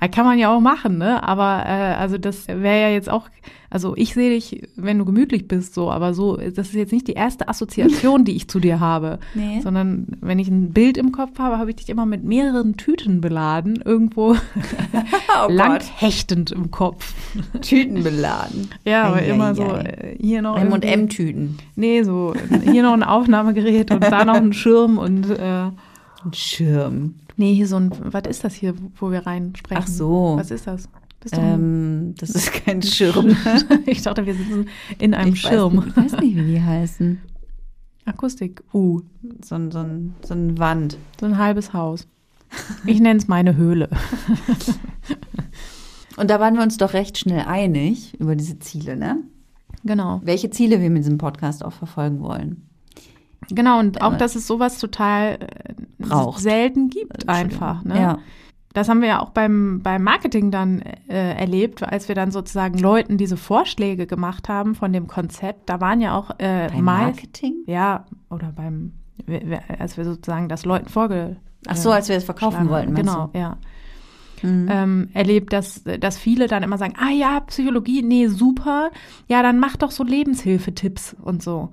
kann 0.08 0.26
man 0.26 0.40
ja 0.40 0.54
auch 0.54 0.60
machen, 0.60 0.98
ne? 0.98 1.24
Aber 1.24 1.64
äh, 1.66 1.94
also 1.96 2.18
das 2.18 2.48
wäre 2.48 2.82
ja 2.82 2.90
jetzt 2.90 3.10
auch 3.10 3.30
also 3.74 3.96
ich 3.98 4.14
sehe 4.14 4.30
dich, 4.30 4.62
wenn 4.76 5.00
du 5.00 5.06
gemütlich 5.06 5.48
bist, 5.48 5.74
so, 5.74 5.90
aber 5.90 6.14
so, 6.14 6.38
das 6.38 6.68
ist 6.68 6.76
jetzt 6.76 6.94
nicht 6.94 7.08
die 7.08 7.14
erste 7.14 7.48
Assoziation, 7.48 8.24
die 8.24 8.36
ich 8.36 8.48
zu 8.48 8.60
dir 8.60 8.80
habe. 8.80 9.20
Nee. 9.36 9.62
Sondern 9.62 10.06
wenn 10.22 10.38
ich 10.38 10.48
ein 10.48 10.74
Bild 10.74 10.96
im 10.96 11.12
Kopf 11.12 11.40
habe, 11.40 11.58
habe 11.58 11.72
ich 11.72 11.78
dich 11.78 11.90
immer 11.90 12.06
mit 12.06 12.24
mehreren 12.24 12.78
Tüten 12.78 13.20
beladen, 13.20 13.82
irgendwo 13.84 14.36
oh 15.48 15.48
lang 15.50 15.80
hechtend 15.96 16.52
im 16.52 16.70
Kopf. 16.70 17.14
Tüten 17.62 18.04
beladen. 18.04 18.70
Ja, 18.86 19.06
aber 19.06 19.16
ei, 19.18 19.30
immer 19.30 19.50
ei, 19.50 19.54
so. 19.56 19.64
Äh, 19.64 20.18
hier 20.20 20.44
noch. 20.44 20.56
M&M-Tüten. 20.58 21.58
Nee, 21.76 22.04
so 22.04 22.36
hier 22.64 22.84
noch 22.84 22.94
ein 22.94 23.02
Aufnahmegerät 23.02 23.90
und 23.90 24.04
da 24.04 24.24
noch 24.24 24.36
ein 24.36 24.54
Schirm 24.54 25.00
und 25.00 25.32
äh, 25.32 25.64
ein 25.64 26.34
Schirm. 26.34 27.16
Nee, 27.36 27.56
hier 27.56 27.68
so 27.68 27.78
ein, 27.78 27.92
was 28.04 28.24
ist 28.28 28.44
das 28.44 28.54
hier, 28.54 28.76
wo 28.98 29.10
wir 29.10 29.26
reinsprechen? 29.26 29.84
Ach 29.84 29.88
so. 29.88 30.36
Was 30.38 30.52
ist 30.52 30.68
das? 30.68 30.88
Das, 31.24 31.32
ähm, 31.40 32.16
das 32.18 32.32
ist 32.32 32.52
kein 32.52 32.82
Schirm. 32.82 33.36
ich 33.86 34.02
dachte, 34.02 34.26
wir 34.26 34.36
sitzen 34.36 34.68
in 35.00 35.14
einem 35.14 35.34
ich 35.34 35.42
Schirm. 35.42 35.78
Weiß, 35.78 35.86
ich 35.88 35.96
weiß 35.96 36.22
nicht, 36.22 36.36
wie 36.36 36.44
die 36.44 36.62
heißen. 36.62 37.22
Akustik. 38.04 38.62
Uh. 38.74 39.00
So, 39.42 39.56
ein, 39.56 39.72
so, 39.72 39.80
ein, 39.80 40.16
so 40.22 40.34
eine 40.34 40.58
Wand. 40.58 40.98
So 41.20 41.26
ein 41.26 41.38
halbes 41.38 41.72
Haus. 41.72 42.08
Ich 42.86 43.00
nenne 43.00 43.18
es 43.18 43.30
meine 43.30 43.56
Höhle. 43.56 43.90
Und 46.18 46.30
da 46.30 46.42
waren 46.42 46.56
wir 46.56 46.62
uns 46.62 46.76
doch 46.78 46.94
recht 46.94 47.18
schnell 47.18 47.46
einig 47.48 48.20
über 48.20 48.36
diese 48.36 48.60
Ziele, 48.60 48.98
ne? 48.98 49.18
Genau. 49.86 50.22
Welche 50.24 50.50
Ziele 50.50 50.82
wir 50.82 50.90
mit 50.90 51.04
diesem 51.04 51.18
Podcast 51.18 51.64
auch 51.64 51.74
verfolgen 51.74 52.20
wollen. 52.20 52.68
Genau, 53.50 53.80
und 53.80 54.02
auch, 54.02 54.18
dass 54.18 54.36
es 54.36 54.48
sowas 54.48 54.80
total 54.80 55.38
äh, 55.42 55.74
Braucht. 55.98 56.42
selten 56.42 56.90
gibt 56.90 57.28
einfach. 57.28 57.84
Ne? 57.84 57.96
Ja 57.96 58.20
das 58.74 58.90
haben 58.90 59.02
wir 59.02 59.08
ja 59.08 59.22
auch 59.22 59.30
beim, 59.30 59.82
beim 59.84 60.04
Marketing 60.04 60.50
dann 60.50 60.82
äh, 61.08 61.36
erlebt, 61.36 61.84
als 61.84 62.08
wir 62.08 62.16
dann 62.16 62.32
sozusagen 62.32 62.78
Leuten 62.80 63.18
diese 63.18 63.38
Vorschläge 63.38 64.08
gemacht 64.08 64.50
haben 64.50 64.74
von 64.74 64.92
dem 64.92 65.08
Konzept. 65.08 65.70
Da 65.70 65.80
waren 65.80 66.02
ja 66.02 66.18
auch 66.18 66.32
äh, 66.40 66.70
beim 66.72 66.84
Marketing? 66.84 67.64
Ja, 67.68 68.06
oder 68.30 68.52
beim, 68.52 68.94
als 69.78 69.98
wir 69.98 70.06
sozusagen 70.06 70.50
das 70.50 70.66
Leuten 70.66 70.90
vorge... 70.90 71.38
Ach 71.68 71.78
so, 71.78 71.92
als 71.92 72.10
wir 72.10 72.18
es 72.18 72.26
verkaufen 72.26 72.68
wollten. 72.68 72.94
Genau, 72.94 73.30
du? 73.32 73.40
ja. 73.40 73.58
mhm. 74.42 74.68
ähm, 74.70 75.10
erlebt, 75.14 75.54
dass, 75.54 75.84
dass 75.84 76.18
viele 76.18 76.48
dann 76.48 76.64
immer 76.64 76.78
sagen, 76.78 76.96
ah 76.98 77.12
ja, 77.12 77.40
Psychologie, 77.42 78.02
nee, 78.02 78.28
super, 78.28 78.92
ja, 79.28 79.44
dann 79.44 79.60
mach 79.60 79.78
doch 79.78 79.92
so 79.92 80.04
Lebenshilfetipps 80.04 81.16
und 81.22 81.42
so 81.42 81.70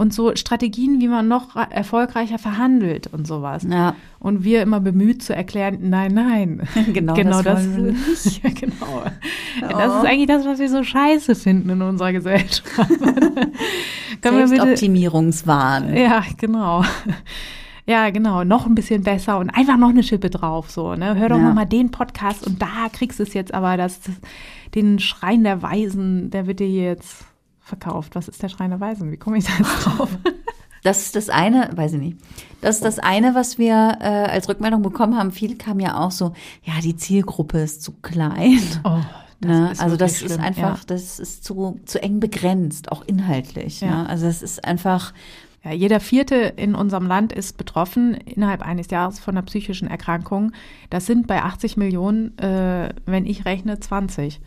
und 0.00 0.14
so 0.14 0.34
Strategien, 0.34 0.98
wie 1.02 1.08
man 1.08 1.28
noch 1.28 1.56
erfolgreicher 1.56 2.38
verhandelt 2.38 3.08
und 3.12 3.26
sowas. 3.26 3.66
Ja. 3.68 3.94
Und 4.18 4.44
wir 4.44 4.62
immer 4.62 4.80
bemüht 4.80 5.22
zu 5.22 5.36
erklären, 5.36 5.90
nein, 5.90 6.14
nein, 6.14 6.66
genau, 6.94 7.12
genau 7.12 7.42
das, 7.42 7.66
das 7.66 8.24
nicht. 8.24 8.42
Ja, 8.42 8.48
genau. 8.58 9.04
Oh. 9.04 9.68
Das 9.68 9.96
ist 9.96 10.08
eigentlich 10.08 10.26
das, 10.26 10.46
was 10.46 10.58
wir 10.58 10.70
so 10.70 10.82
scheiße 10.82 11.34
finden 11.34 11.68
in 11.68 11.82
unserer 11.82 12.12
Gesellschaft. 12.12 12.64
Selbstoptimierungswahn. 14.22 15.94
Ja, 15.94 16.24
genau. 16.38 16.82
Ja, 17.84 18.08
genau, 18.08 18.42
noch 18.42 18.64
ein 18.64 18.74
bisschen 18.74 19.02
besser 19.02 19.36
und 19.38 19.50
einfach 19.50 19.76
noch 19.76 19.90
eine 19.90 20.02
Schippe 20.02 20.30
drauf, 20.30 20.70
so, 20.70 20.94
ne? 20.94 21.14
Hör 21.16 21.28
doch 21.28 21.38
ja. 21.38 21.52
mal 21.52 21.66
den 21.66 21.90
Podcast 21.90 22.46
und 22.46 22.62
da 22.62 22.88
kriegst 22.90 23.18
du 23.18 23.24
es 23.24 23.34
jetzt 23.34 23.52
aber, 23.52 23.76
das, 23.76 24.00
das, 24.00 24.14
den 24.74 24.98
Schrein 24.98 25.44
der 25.44 25.60
Weisen, 25.60 26.30
der 26.30 26.46
wird 26.46 26.60
dir 26.60 26.70
jetzt 26.70 27.26
verkauft. 27.70 28.14
Was 28.14 28.28
ist 28.28 28.42
der 28.42 28.50
Schrein 28.50 28.70
der 28.70 28.80
Weisen? 28.80 29.10
Wie 29.10 29.16
komme 29.16 29.38
ich 29.38 29.46
da 29.46 29.52
jetzt 29.58 29.86
drauf? 29.86 30.10
Das 30.82 31.02
ist 31.02 31.16
das 31.16 31.28
eine, 31.28 31.70
weiß 31.74 31.94
ich 31.94 32.00
nicht. 32.00 32.18
Das 32.60 32.76
ist 32.76 32.84
das 32.84 32.98
eine, 32.98 33.34
was 33.34 33.58
wir 33.58 33.98
äh, 34.00 34.04
als 34.04 34.48
Rückmeldung 34.48 34.82
bekommen 34.82 35.16
haben. 35.16 35.30
Viel 35.30 35.56
kam 35.56 35.78
ja 35.80 35.98
auch 35.98 36.10
so, 36.10 36.32
ja, 36.62 36.74
die 36.82 36.96
Zielgruppe 36.96 37.60
ist 37.60 37.82
zu 37.82 37.92
klein. 38.00 38.60
Oh, 38.84 39.00
das 39.40 39.50
ne? 39.50 39.72
Also 39.78 39.96
das 39.96 40.18
schlimm, 40.18 40.32
ist 40.32 40.40
einfach, 40.40 40.78
ja. 40.78 40.84
das 40.86 41.18
ist 41.18 41.44
zu, 41.44 41.80
zu 41.84 42.02
eng 42.02 42.20
begrenzt, 42.20 42.90
auch 42.92 43.02
inhaltlich. 43.06 43.80
Ja. 43.80 44.02
Ne? 44.02 44.08
Also 44.08 44.26
es 44.26 44.42
ist 44.42 44.64
einfach. 44.64 45.12
Ja, 45.62 45.72
jeder 45.72 46.00
Vierte 46.00 46.36
in 46.36 46.74
unserem 46.74 47.06
Land 47.06 47.34
ist 47.34 47.58
betroffen 47.58 48.14
innerhalb 48.14 48.62
eines 48.62 48.90
Jahres 48.90 49.18
von 49.18 49.36
einer 49.36 49.44
psychischen 49.44 49.88
Erkrankung. 49.88 50.52
Das 50.88 51.04
sind 51.04 51.26
bei 51.26 51.42
80 51.42 51.76
Millionen, 51.76 52.38
äh, 52.38 52.94
wenn 53.04 53.26
ich 53.26 53.44
rechne, 53.44 53.78
20. 53.78 54.40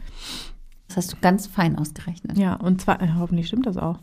Das 0.93 1.05
hast 1.05 1.13
du 1.13 1.17
ganz 1.21 1.47
fein 1.47 1.75
ausgerechnet. 1.75 2.37
Ja, 2.37 2.53
und 2.55 2.81
zwar, 2.81 3.01
äh, 3.01 3.07
hoffentlich 3.17 3.47
stimmt 3.47 3.65
das 3.65 3.77
auch. 3.77 3.97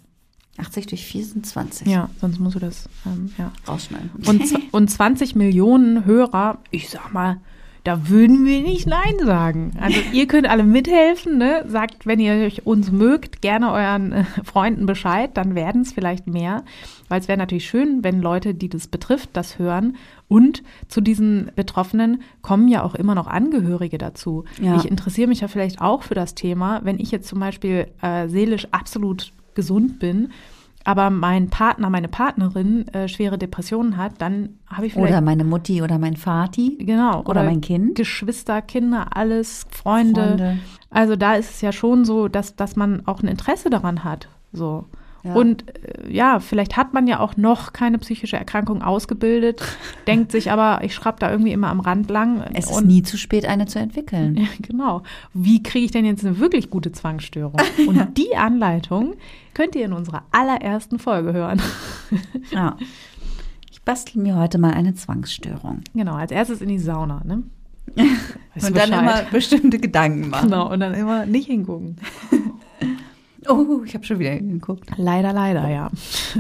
80 0.59 0.88
durch 0.88 1.06
4 1.06 1.25
sind 1.25 1.47
20. 1.47 1.87
Ja, 1.87 2.11
sonst 2.20 2.40
musst 2.40 2.56
du 2.56 2.59
das 2.59 2.88
ähm, 3.06 3.32
ja. 3.38 3.52
rausschneiden. 3.68 4.11
Und, 4.26 4.42
und 4.73 4.90
20 4.90 5.37
Millionen 5.37 6.04
Hörer, 6.04 6.59
ich 6.73 6.90
sag 6.90 7.12
mal, 7.12 7.40
da 7.84 8.08
würden 8.08 8.44
wir 8.44 8.60
nicht 8.62 8.87
Nein 8.87 9.18
sagen. 9.25 9.72
Also 9.80 9.99
ihr 10.12 10.26
könnt 10.26 10.49
alle 10.49 10.64
mithelfen, 10.64 11.38
ne? 11.38 11.64
Sagt, 11.66 12.06
wenn 12.06 12.20
ihr 12.20 12.50
uns 12.64 12.90
mögt, 12.90 13.42
gerne 13.42 13.72
euren 13.72 14.12
äh, 14.12 14.25
Freunden 14.44 14.87
Bescheid, 14.87 15.30
dann 15.34 15.54
werden 15.54 15.82
es 15.82 15.92
vielleicht 15.92 16.26
mehr. 16.26 16.64
Weil 17.08 17.20
es 17.20 17.28
wäre 17.28 17.38
natürlich 17.38 17.66
schön, 17.66 18.04
wenn 18.04 18.20
Leute, 18.20 18.54
die 18.54 18.68
das 18.68 18.87
betrifft, 18.87 19.30
das 19.32 19.58
hören. 19.58 19.96
Und 20.28 20.62
zu 20.88 21.00
diesen 21.00 21.50
Betroffenen 21.56 22.22
kommen 22.42 22.68
ja 22.68 22.82
auch 22.82 22.94
immer 22.94 23.14
noch 23.14 23.26
Angehörige 23.26 23.99
dazu. 23.99 24.44
Ja. 24.60 24.76
Ich 24.76 24.84
interessiere 24.84 25.28
mich 25.28 25.40
ja 25.40 25.49
vielleicht 25.49 25.80
auch 25.80 26.02
für 26.02 26.14
das 26.14 26.34
Thema, 26.34 26.80
wenn 26.84 26.99
ich 26.99 27.10
jetzt 27.10 27.28
zum 27.28 27.40
Beispiel 27.40 27.88
äh, 28.02 28.28
seelisch 28.28 28.68
absolut 28.70 29.32
gesund 29.54 29.99
bin 29.99 30.30
aber 30.84 31.10
mein 31.10 31.50
Partner, 31.50 31.90
meine 31.90 32.08
Partnerin 32.08 32.88
äh, 32.88 33.06
schwere 33.08 33.37
Depressionen 33.37 33.96
hat, 33.96 34.14
dann 34.18 34.58
habe 34.66 34.87
ich 34.87 34.94
vielleicht. 34.94 35.12
Oder 35.12 35.20
meine 35.20 35.44
Mutti 35.44 35.82
oder 35.82 35.99
mein 35.99 36.16
Vati. 36.16 36.78
Genau. 36.80 37.20
Oder, 37.20 37.30
oder 37.30 37.42
mein 37.44 37.60
Kind. 37.60 37.96
Geschwister, 37.96 38.62
Kinder, 38.62 39.16
alles, 39.16 39.66
Freunde. 39.70 40.20
Freunde. 40.20 40.58
Also 40.88 41.16
da 41.16 41.34
ist 41.34 41.50
es 41.50 41.60
ja 41.60 41.72
schon 41.72 42.04
so, 42.04 42.28
dass, 42.28 42.56
dass 42.56 42.76
man 42.76 43.06
auch 43.06 43.22
ein 43.22 43.28
Interesse 43.28 43.70
daran 43.70 44.04
hat. 44.04 44.28
So. 44.52 44.87
Ja. 45.22 45.34
Und 45.34 45.64
äh, 45.68 46.12
ja, 46.12 46.40
vielleicht 46.40 46.76
hat 46.76 46.94
man 46.94 47.06
ja 47.06 47.20
auch 47.20 47.36
noch 47.36 47.72
keine 47.72 47.98
psychische 47.98 48.36
Erkrankung 48.36 48.82
ausgebildet, 48.82 49.62
denkt 50.06 50.32
sich 50.32 50.50
aber, 50.50 50.82
ich 50.82 50.94
schraube 50.94 51.18
da 51.18 51.30
irgendwie 51.30 51.52
immer 51.52 51.68
am 51.68 51.80
Rand 51.80 52.10
lang. 52.10 52.44
Es 52.54 52.70
ist 52.70 52.84
nie 52.84 53.02
zu 53.02 53.18
spät, 53.18 53.44
eine 53.46 53.66
zu 53.66 53.78
entwickeln. 53.78 54.36
Ja, 54.36 54.48
genau. 54.60 55.02
Wie 55.34 55.62
kriege 55.62 55.84
ich 55.84 55.90
denn 55.90 56.04
jetzt 56.04 56.24
eine 56.24 56.38
wirklich 56.38 56.70
gute 56.70 56.92
Zwangsstörung? 56.92 57.60
Und 57.86 57.96
ja. 57.96 58.04
die 58.04 58.36
Anleitung 58.36 59.14
könnt 59.54 59.74
ihr 59.74 59.84
in 59.84 59.92
unserer 59.92 60.22
allerersten 60.30 60.98
Folge 60.98 61.32
hören. 61.32 61.60
ja. 62.50 62.76
Ich 63.70 63.82
bastel 63.82 64.22
mir 64.22 64.36
heute 64.36 64.58
mal 64.58 64.72
eine 64.72 64.94
Zwangsstörung. 64.94 65.82
Genau, 65.94 66.14
als 66.14 66.32
erstes 66.32 66.60
in 66.60 66.68
die 66.68 66.78
Sauna, 66.78 67.22
ne? 67.24 67.42
und 67.96 68.76
dann 68.76 68.92
immer 68.92 69.22
bestimmte 69.32 69.78
Gedanken 69.78 70.30
machen. 70.30 70.48
Genau, 70.48 70.70
und 70.70 70.80
dann 70.80 70.94
immer 70.94 71.26
nicht 71.26 71.46
hingucken. 71.46 71.96
Oh, 73.49 73.82
ich 73.85 73.94
habe 73.94 74.04
schon 74.04 74.18
wieder 74.18 74.32
hingeguckt. 74.32 74.90
Leider, 74.97 75.32
leider, 75.32 75.68
ja. 75.68 75.90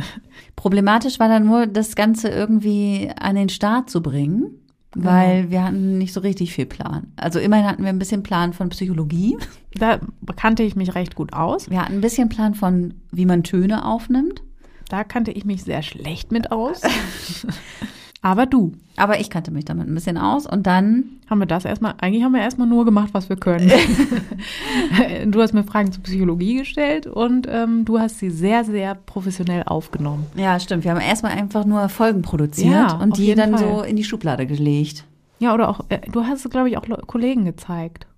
Problematisch 0.56 1.18
war 1.18 1.28
dann 1.28 1.46
nur, 1.46 1.66
das 1.66 1.96
Ganze 1.96 2.28
irgendwie 2.28 3.10
an 3.18 3.36
den 3.36 3.48
Start 3.48 3.88
zu 3.88 4.02
bringen, 4.02 4.60
weil 4.94 5.42
genau. 5.42 5.50
wir 5.50 5.64
hatten 5.64 5.98
nicht 5.98 6.12
so 6.12 6.20
richtig 6.20 6.52
viel 6.52 6.66
Plan. 6.66 7.12
Also 7.16 7.38
immerhin 7.38 7.66
hatten 7.66 7.82
wir 7.82 7.88
ein 7.88 7.98
bisschen 7.98 8.22
Plan 8.22 8.52
von 8.52 8.68
Psychologie. 8.68 9.36
Da 9.74 10.00
kannte 10.36 10.62
ich 10.62 10.76
mich 10.76 10.94
recht 10.94 11.14
gut 11.14 11.32
aus. 11.32 11.70
Wir 11.70 11.80
hatten 11.80 11.94
ein 11.94 12.00
bisschen 12.00 12.28
Plan 12.28 12.54
von, 12.54 12.94
wie 13.10 13.26
man 13.26 13.44
Töne 13.44 13.86
aufnimmt. 13.86 14.42
Da 14.88 15.04
kannte 15.04 15.30
ich 15.30 15.44
mich 15.44 15.62
sehr 15.62 15.82
schlecht 15.82 16.32
mit 16.32 16.50
aus. 16.50 16.82
Aber 18.22 18.46
du. 18.46 18.72
Aber 18.96 19.18
ich 19.18 19.30
kannte 19.30 19.50
mich 19.50 19.64
damit 19.64 19.88
ein 19.88 19.94
bisschen 19.94 20.18
aus 20.18 20.46
und 20.46 20.66
dann. 20.66 21.04
Haben 21.28 21.38
wir 21.38 21.46
das 21.46 21.64
erstmal, 21.64 21.94
eigentlich 22.00 22.24
haben 22.24 22.32
wir 22.32 22.40
erstmal 22.40 22.66
nur 22.66 22.84
gemacht, 22.84 23.10
was 23.12 23.28
wir 23.28 23.36
können. 23.36 23.70
du 25.30 25.40
hast 25.40 25.54
mir 25.54 25.62
Fragen 25.62 25.92
zur 25.92 26.02
Psychologie 26.02 26.58
gestellt 26.58 27.06
und 27.06 27.46
ähm, 27.48 27.84
du 27.84 28.00
hast 28.00 28.18
sie 28.18 28.30
sehr, 28.30 28.64
sehr 28.64 28.96
professionell 28.96 29.62
aufgenommen. 29.62 30.26
Ja, 30.34 30.58
stimmt. 30.58 30.82
Wir 30.82 30.90
haben 30.90 31.00
erstmal 31.00 31.32
einfach 31.32 31.64
nur 31.64 31.88
Folgen 31.88 32.22
produziert 32.22 32.72
ja, 32.72 32.96
und 32.96 33.16
die 33.16 33.34
dann 33.36 33.56
Fall. 33.56 33.76
so 33.76 33.82
in 33.82 33.94
die 33.94 34.02
Schublade 34.02 34.44
gelegt. 34.46 35.04
Ja, 35.38 35.54
oder 35.54 35.68
auch, 35.68 35.80
äh, 35.88 36.00
du 36.10 36.24
hast 36.24 36.44
es, 36.44 36.50
glaube 36.50 36.68
ich, 36.68 36.76
auch 36.76 36.84
Kollegen 37.06 37.44
gezeigt. 37.44 38.08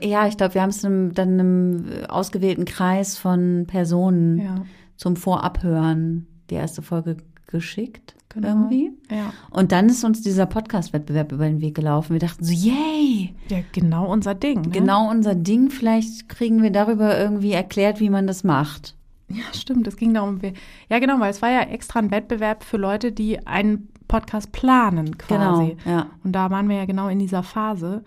Ja, 0.00 0.26
ich 0.26 0.36
glaube, 0.36 0.54
wir 0.54 0.62
haben 0.62 0.70
es 0.70 0.82
dann 0.82 1.12
einem 1.16 1.86
ausgewählten 2.08 2.64
Kreis 2.64 3.16
von 3.16 3.64
Personen 3.68 4.38
ja. 4.40 4.64
zum 4.96 5.14
Vorabhören 5.14 6.26
die 6.50 6.56
erste 6.56 6.82
Folge 6.82 7.16
geschickt 7.46 8.15
genau. 8.36 8.48
irgendwie. 8.48 8.92
Ja. 9.10 9.32
Und 9.50 9.72
dann 9.72 9.88
ist 9.88 10.04
uns 10.04 10.22
dieser 10.22 10.46
Podcast-Wettbewerb 10.46 11.32
über 11.32 11.46
den 11.46 11.60
Weg 11.60 11.74
gelaufen. 11.74 12.12
Wir 12.12 12.20
dachten 12.20 12.44
so, 12.44 12.52
yay! 12.52 13.34
Ja, 13.48 13.58
genau 13.72 14.10
unser 14.10 14.34
Ding. 14.34 14.62
Ne? 14.62 14.68
Genau 14.68 15.10
unser 15.10 15.34
Ding. 15.34 15.70
Vielleicht 15.70 16.28
kriegen 16.28 16.62
wir 16.62 16.70
darüber 16.70 17.18
irgendwie 17.18 17.52
erklärt, 17.52 18.00
wie 18.00 18.10
man 18.10 18.26
das 18.26 18.44
macht. 18.44 18.94
Ja, 19.28 19.44
stimmt. 19.52 19.86
Es 19.88 19.96
ging 19.96 20.14
darum, 20.14 20.40
ja 20.88 20.98
genau, 20.98 21.18
weil 21.18 21.30
es 21.30 21.42
war 21.42 21.50
ja 21.50 21.62
extra 21.62 21.98
ein 21.98 22.10
Wettbewerb 22.10 22.62
für 22.62 22.76
Leute, 22.76 23.10
die 23.10 23.44
einen 23.46 23.88
Podcast 24.08 24.52
planen 24.52 25.18
quasi. 25.18 25.76
Genau, 25.84 25.96
ja. 25.98 26.06
Und 26.22 26.32
da 26.32 26.50
waren 26.50 26.68
wir 26.68 26.76
ja 26.76 26.84
genau 26.84 27.08
in 27.08 27.18
dieser 27.18 27.42
Phase. 27.42 28.04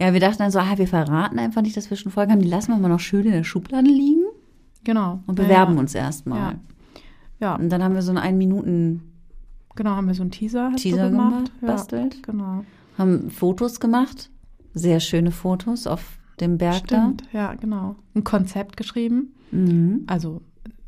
Ja, 0.00 0.12
wir 0.12 0.20
dachten 0.20 0.38
dann 0.38 0.50
so, 0.50 0.60
ah, 0.60 0.78
wir 0.78 0.88
verraten 0.88 1.38
einfach 1.38 1.62
nicht, 1.62 1.76
dass 1.76 1.90
wir 1.90 1.96
schon 1.96 2.12
Folgen 2.12 2.32
haben. 2.32 2.40
Die 2.40 2.48
lassen 2.48 2.72
wir 2.72 2.78
mal 2.78 2.88
noch 2.88 3.00
schön 3.00 3.26
in 3.26 3.32
der 3.32 3.44
Schublade 3.44 3.88
liegen. 3.88 4.24
Genau. 4.84 5.20
Und 5.26 5.34
bewerben 5.34 5.74
ja, 5.74 5.80
uns 5.80 5.94
erstmal. 5.94 6.38
Ja. 6.38 6.60
ja. 7.40 7.54
Und 7.56 7.68
dann 7.68 7.82
haben 7.82 7.94
wir 7.94 8.02
so 8.02 8.12
einen 8.12 8.18
ein 8.18 8.38
Minuten 8.38 9.09
Genau, 9.80 9.92
haben 9.92 10.08
wir 10.08 10.14
so 10.14 10.20
einen 10.20 10.30
Teaser, 10.30 10.72
Teaser 10.76 11.08
gemacht, 11.08 11.58
gemacht 11.58 11.60
bastelt. 11.62 12.14
Ja, 12.16 12.20
genau. 12.20 12.64
Haben 12.98 13.30
Fotos 13.30 13.80
gemacht, 13.80 14.28
sehr 14.74 15.00
schöne 15.00 15.30
Fotos 15.30 15.86
auf 15.86 16.18
dem 16.38 16.58
Berg 16.58 16.84
Stimmt, 16.84 17.22
da. 17.32 17.38
ja, 17.38 17.54
genau. 17.54 17.96
Ein 18.14 18.22
Konzept 18.22 18.76
geschrieben, 18.76 19.32
mhm. 19.50 20.04
also 20.06 20.42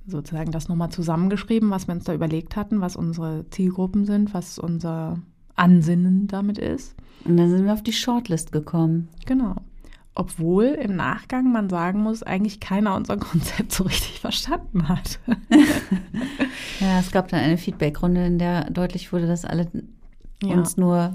sozusagen 0.06 0.52
das 0.52 0.68
nochmal 0.68 0.90
zusammengeschrieben, 0.90 1.70
was 1.70 1.88
wir 1.88 1.94
uns 1.94 2.04
da 2.04 2.12
überlegt 2.12 2.54
hatten, 2.54 2.82
was 2.82 2.94
unsere 2.94 3.46
Zielgruppen 3.48 4.04
sind, 4.04 4.34
was 4.34 4.58
unser 4.58 5.18
Ansinnen 5.54 6.26
damit 6.26 6.58
ist. 6.58 6.94
Und 7.24 7.38
dann 7.38 7.48
sind 7.48 7.64
wir 7.64 7.72
auf 7.72 7.82
die 7.82 7.94
Shortlist 7.94 8.52
gekommen. 8.52 9.08
Genau. 9.24 9.54
Obwohl 10.14 10.64
im 10.66 10.94
Nachgang 10.94 11.52
man 11.52 11.70
sagen 11.70 12.02
muss, 12.02 12.22
eigentlich 12.22 12.60
keiner 12.60 12.94
unser 12.96 13.16
Konzept 13.18 13.72
so 13.72 13.84
richtig 13.84 14.20
verstanden 14.20 14.88
hat. 14.88 15.18
ja, 16.80 17.00
es 17.00 17.10
gab 17.10 17.28
dann 17.28 17.40
eine 17.40 17.56
Feedbackrunde, 17.56 18.26
in 18.26 18.38
der 18.38 18.70
deutlich 18.70 19.12
wurde, 19.12 19.26
dass 19.26 19.44
alle 19.44 19.68
ja. 20.42 20.54
uns 20.54 20.76
nur, 20.76 21.14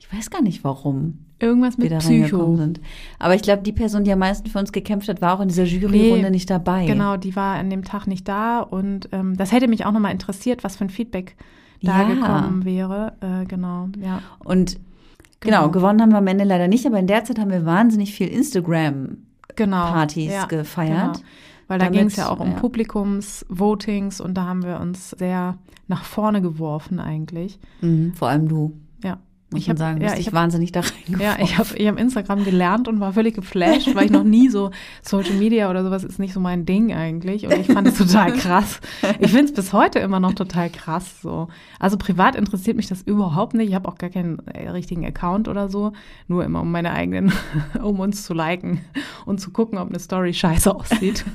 ich 0.00 0.12
weiß 0.12 0.30
gar 0.30 0.42
nicht 0.42 0.64
warum. 0.64 1.18
Irgendwas 1.38 1.76
mit 1.76 1.96
Psycho. 1.98 2.56
Sind. 2.56 2.80
Aber 3.18 3.34
ich 3.34 3.42
glaube, 3.42 3.62
die 3.62 3.72
Person, 3.72 4.04
die 4.04 4.12
am 4.12 4.20
meisten 4.20 4.48
für 4.48 4.60
uns 4.60 4.70
gekämpft 4.70 5.08
hat, 5.08 5.20
war 5.20 5.34
auch 5.34 5.40
in 5.40 5.48
dieser 5.48 5.64
Juryrunde 5.64 6.22
nee, 6.22 6.30
nicht 6.30 6.48
dabei. 6.48 6.86
Genau, 6.86 7.16
die 7.16 7.34
war 7.34 7.56
an 7.56 7.68
dem 7.68 7.82
Tag 7.82 8.06
nicht 8.06 8.28
da. 8.28 8.60
Und 8.60 9.08
ähm, 9.10 9.36
das 9.36 9.50
hätte 9.50 9.66
mich 9.66 9.84
auch 9.84 9.90
nochmal 9.90 10.12
interessiert, 10.12 10.62
was 10.62 10.76
für 10.76 10.84
ein 10.84 10.90
Feedback 10.90 11.36
da 11.82 12.02
ja. 12.02 12.14
gekommen 12.14 12.64
wäre. 12.64 13.14
Äh, 13.20 13.44
genau, 13.46 13.88
ja. 14.00 14.22
Und 14.38 14.78
Genau. 15.42 15.62
genau, 15.62 15.70
gewonnen 15.70 16.00
haben 16.00 16.10
wir 16.10 16.18
am 16.18 16.26
Ende 16.26 16.44
leider 16.44 16.68
nicht, 16.68 16.86
aber 16.86 16.98
in 16.98 17.06
der 17.06 17.24
Zeit 17.24 17.38
haben 17.38 17.50
wir 17.50 17.66
wahnsinnig 17.66 18.14
viel 18.14 18.28
Instagram-Partys 18.28 19.56
genau, 19.56 20.32
ja, 20.32 20.46
gefeiert. 20.46 21.14
Genau. 21.14 21.26
Weil 21.68 21.78
da 21.78 21.88
ging 21.88 22.06
es 22.06 22.16
ja 22.16 22.28
auch 22.28 22.40
um 22.40 22.50
ja. 22.50 22.58
Publikumsvotings 22.58 24.20
und 24.20 24.34
da 24.34 24.44
haben 24.44 24.62
wir 24.62 24.80
uns 24.80 25.10
sehr 25.10 25.56
nach 25.88 26.04
vorne 26.04 26.42
geworfen 26.42 27.00
eigentlich. 27.00 27.58
Mhm, 27.80 28.14
vor 28.14 28.28
allem 28.28 28.48
du. 28.48 28.78
Ja. 29.02 29.18
Muss 29.52 29.62
ich 29.62 29.70
hab, 29.70 29.78
sagen. 29.78 30.00
Ja, 30.00 30.16
ich 30.16 30.26
habe 30.26 30.36
wahnsinnig 30.36 30.72
da 30.72 30.80
reingekommen. 30.80 31.20
Ja, 31.20 31.36
ich 31.40 31.58
habe 31.58 31.76
ich 31.76 31.86
hab 31.86 31.98
Instagram 31.98 32.44
gelernt 32.44 32.88
und 32.88 33.00
war 33.00 33.12
völlig 33.12 33.34
geflasht, 33.34 33.94
weil 33.94 34.06
ich 34.06 34.10
noch 34.10 34.24
nie 34.24 34.48
so 34.48 34.70
Social 35.02 35.34
Media 35.34 35.70
oder 35.70 35.84
sowas 35.84 36.04
ist 36.04 36.18
nicht 36.18 36.32
so 36.32 36.40
mein 36.40 36.66
Ding 36.66 36.92
eigentlich. 36.92 37.46
Und 37.46 37.52
ich 37.52 37.66
fand 37.66 37.88
es 37.88 37.98
total 37.98 38.32
krass. 38.36 38.80
Ich 39.18 39.30
finde 39.30 39.46
es 39.46 39.52
bis 39.52 39.72
heute 39.72 39.98
immer 39.98 40.20
noch 40.20 40.34
total 40.34 40.70
krass. 40.70 41.20
So. 41.22 41.48
Also 41.78 41.96
privat 41.96 42.36
interessiert 42.36 42.76
mich 42.76 42.88
das 42.88 43.02
überhaupt 43.02 43.54
nicht. 43.54 43.68
Ich 43.68 43.74
habe 43.74 43.88
auch 43.88 43.98
gar 43.98 44.10
keinen 44.10 44.38
äh, 44.46 44.68
richtigen 44.70 45.04
Account 45.06 45.48
oder 45.48 45.68
so. 45.68 45.92
Nur 46.28 46.44
immer 46.44 46.60
um 46.60 46.70
meine 46.70 46.92
eigenen, 46.92 47.32
um 47.82 48.00
uns 48.00 48.24
zu 48.24 48.34
liken 48.34 48.80
und 49.26 49.40
zu 49.40 49.50
gucken, 49.50 49.78
ob 49.78 49.88
eine 49.88 49.98
Story 49.98 50.34
scheiße 50.34 50.74
aussieht. 50.74 51.24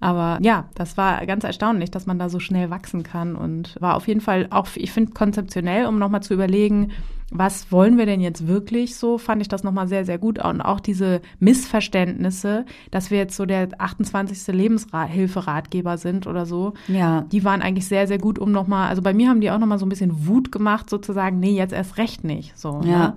Aber 0.00 0.38
ja, 0.42 0.64
das 0.74 0.96
war 0.96 1.24
ganz 1.26 1.44
erstaunlich, 1.44 1.90
dass 1.90 2.06
man 2.06 2.18
da 2.18 2.28
so 2.28 2.40
schnell 2.40 2.70
wachsen 2.70 3.02
kann 3.02 3.36
und 3.36 3.76
war 3.80 3.96
auf 3.96 4.08
jeden 4.08 4.22
Fall 4.22 4.46
auch, 4.50 4.66
ich 4.74 4.92
finde, 4.92 5.12
konzeptionell, 5.12 5.86
um 5.86 5.98
nochmal 5.98 6.22
zu 6.22 6.34
überlegen, 6.34 6.92
was 7.30 7.70
wollen 7.70 7.96
wir 7.96 8.06
denn 8.06 8.20
jetzt 8.20 8.48
wirklich 8.48 8.96
so, 8.96 9.16
fand 9.16 9.40
ich 9.40 9.48
das 9.48 9.62
nochmal 9.62 9.86
sehr, 9.86 10.04
sehr 10.04 10.18
gut. 10.18 10.44
Und 10.44 10.60
auch 10.60 10.80
diese 10.80 11.20
Missverständnisse, 11.38 12.64
dass 12.90 13.10
wir 13.10 13.18
jetzt 13.18 13.36
so 13.36 13.46
der 13.46 13.68
28. 13.78 14.48
Lebenshilferatgeber 14.48 15.96
sind 15.96 16.26
oder 16.26 16.44
so, 16.44 16.74
ja. 16.88 17.22
die 17.30 17.44
waren 17.44 17.62
eigentlich 17.62 17.86
sehr, 17.86 18.08
sehr 18.08 18.18
gut, 18.18 18.38
um 18.38 18.50
nochmal, 18.50 18.88
also 18.88 19.02
bei 19.02 19.14
mir 19.14 19.28
haben 19.28 19.40
die 19.40 19.50
auch 19.50 19.58
nochmal 19.58 19.78
so 19.78 19.86
ein 19.86 19.90
bisschen 19.90 20.26
Wut 20.26 20.50
gemacht, 20.50 20.90
sozusagen, 20.90 21.38
nee, 21.38 21.56
jetzt 21.56 21.72
erst 21.72 21.98
recht 21.98 22.24
nicht. 22.24 22.58
So, 22.58 22.80
ja. 22.84 22.98
Ne? 22.98 23.14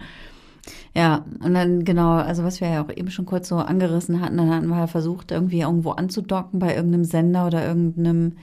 Ja, 0.93 1.25
und 1.43 1.53
dann 1.53 1.83
genau, 1.83 2.13
also 2.13 2.43
was 2.43 2.61
wir 2.61 2.69
ja 2.69 2.83
auch 2.83 2.89
eben 2.89 3.11
schon 3.11 3.25
kurz 3.25 3.49
so 3.49 3.57
angerissen 3.57 4.21
hatten, 4.21 4.37
dann 4.37 4.49
hatten 4.49 4.67
wir 4.67 4.75
halt 4.75 4.89
versucht, 4.89 5.31
irgendwie 5.31 5.61
irgendwo 5.61 5.91
anzudocken 5.91 6.59
bei 6.59 6.75
irgendeinem 6.75 7.05
Sender 7.05 7.47
oder 7.47 7.65
irgendeinem 7.65 8.33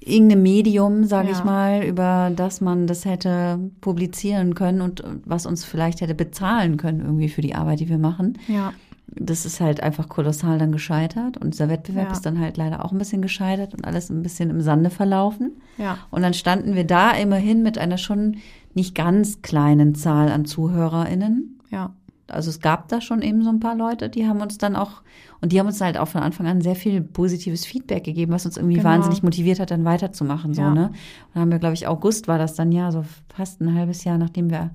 irgendeinem 0.00 0.42
Medium, 0.42 1.04
sage 1.04 1.28
ja. 1.30 1.36
ich 1.36 1.44
mal, 1.44 1.82
über 1.84 2.30
das 2.34 2.60
man 2.60 2.86
das 2.86 3.04
hätte 3.04 3.58
publizieren 3.80 4.54
können 4.54 4.80
und 4.80 5.02
was 5.24 5.44
uns 5.44 5.64
vielleicht 5.64 6.00
hätte 6.00 6.14
bezahlen 6.14 6.76
können 6.76 7.00
irgendwie 7.00 7.28
für 7.28 7.42
die 7.42 7.54
Arbeit, 7.54 7.80
die 7.80 7.88
wir 7.88 7.98
machen. 7.98 8.38
Ja. 8.46 8.72
Das 9.14 9.46
ist 9.46 9.60
halt 9.60 9.82
einfach 9.82 10.08
kolossal 10.08 10.58
dann 10.58 10.70
gescheitert 10.70 11.38
und 11.38 11.54
dieser 11.54 11.68
Wettbewerb 11.68 12.08
ja. 12.08 12.12
ist 12.12 12.26
dann 12.26 12.38
halt 12.38 12.56
leider 12.56 12.84
auch 12.84 12.92
ein 12.92 12.98
bisschen 12.98 13.22
gescheitert 13.22 13.74
und 13.74 13.84
alles 13.84 14.10
ein 14.10 14.22
bisschen 14.22 14.50
im 14.50 14.60
Sande 14.60 14.90
verlaufen. 14.90 15.60
Ja. 15.78 15.98
Und 16.10 16.22
dann 16.22 16.34
standen 16.34 16.74
wir 16.74 16.84
da 16.84 17.12
immerhin 17.12 17.62
mit 17.62 17.78
einer 17.78 17.98
schon 17.98 18.36
nicht 18.74 18.94
ganz 18.94 19.42
kleinen 19.42 19.94
Zahl 19.94 20.30
an 20.30 20.44
ZuhörerInnen. 20.44 21.58
Ja. 21.70 21.94
Also 22.28 22.50
es 22.50 22.60
gab 22.60 22.88
da 22.88 23.00
schon 23.00 23.22
eben 23.22 23.42
so 23.42 23.48
ein 23.48 23.60
paar 23.60 23.74
Leute, 23.74 24.10
die 24.10 24.26
haben 24.26 24.40
uns 24.40 24.58
dann 24.58 24.76
auch, 24.76 25.02
und 25.40 25.52
die 25.52 25.58
haben 25.58 25.66
uns 25.66 25.80
halt 25.80 25.96
auch 25.96 26.08
von 26.08 26.22
Anfang 26.22 26.46
an 26.46 26.60
sehr 26.60 26.76
viel 26.76 27.00
positives 27.00 27.64
Feedback 27.64 28.04
gegeben, 28.04 28.32
was 28.32 28.44
uns 28.44 28.58
irgendwie 28.58 28.76
genau. 28.76 28.90
wahnsinnig 28.90 29.22
motiviert 29.22 29.60
hat, 29.60 29.70
dann 29.70 29.84
weiterzumachen. 29.84 30.52
So, 30.52 30.62
ja. 30.62 30.74
ne? 30.74 30.86
Und 30.88 30.94
dann 31.34 31.42
haben 31.42 31.50
wir, 31.50 31.58
glaube 31.58 31.74
ich, 31.74 31.86
August 31.86 32.28
war 32.28 32.38
das 32.38 32.54
dann 32.54 32.70
ja, 32.70 32.92
so 32.92 33.04
fast 33.34 33.62
ein 33.62 33.74
halbes 33.74 34.04
Jahr, 34.04 34.18
nachdem 34.18 34.50
wir 34.50 34.70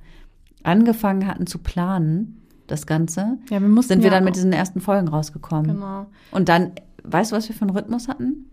angefangen 0.64 1.28
hatten 1.28 1.46
zu 1.46 1.60
planen, 1.60 2.40
das 2.74 2.88
Ganze, 2.88 3.38
ja, 3.50 3.62
wir 3.62 3.68
mussten 3.68 3.94
sind 3.94 4.04
wir 4.04 4.10
ja 4.10 4.16
dann 4.16 4.24
mit 4.24 4.36
diesen 4.36 4.52
ersten 4.52 4.82
Folgen 4.82 5.08
rausgekommen. 5.08 5.76
Genau. 5.76 6.08
Und 6.32 6.50
dann, 6.50 6.72
weißt 7.04 7.32
du, 7.32 7.36
was 7.36 7.48
wir 7.48 7.56
für 7.56 7.62
einen 7.62 7.76
Rhythmus 7.76 8.08
hatten? 8.08 8.50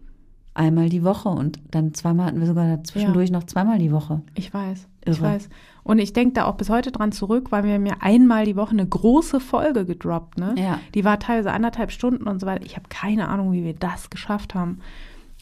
Einmal 0.53 0.89
die 0.89 1.05
Woche 1.05 1.29
und 1.29 1.59
dann 1.71 1.95
zweimal 1.95 2.27
hatten 2.27 2.41
wir 2.41 2.47
sogar 2.47 2.85
zwischendurch 2.85 3.31
ja. 3.31 3.39
noch 3.39 3.45
zweimal 3.45 3.79
die 3.79 3.93
Woche. 3.93 4.21
Ich 4.35 4.53
weiß. 4.53 4.89
Irre. 5.05 5.15
Ich 5.15 5.23
weiß. 5.23 5.49
Und 5.85 5.99
ich 5.99 6.13
denke 6.13 6.35
da 6.35 6.45
auch 6.45 6.57
bis 6.57 6.69
heute 6.69 6.93
dran 6.93 7.13
zurück, 7.13 7.51
weil 7.51 7.65
wir 7.65 7.79
mir 7.79 8.03
einmal 8.03 8.45
die 8.45 8.57
Woche 8.57 8.73
eine 8.73 8.87
große 8.87 9.41
Folge 9.41 9.87
gedroppt, 9.87 10.39
ne? 10.39 10.55
Ja. 10.59 10.79
Die 10.95 11.05
war 11.05 11.19
teilweise 11.19 11.53
anderthalb 11.53 11.91
Stunden 11.91 12.29
und 12.29 12.41
so 12.41 12.47
weiter. 12.47 12.67
Ich 12.67 12.77
habe 12.77 12.89
keine 12.91 13.29
Ahnung, 13.29 13.53
wie 13.53 13.65
wir 13.65 13.75
das 13.75 14.11
geschafft 14.11 14.55
haben. 14.55 14.81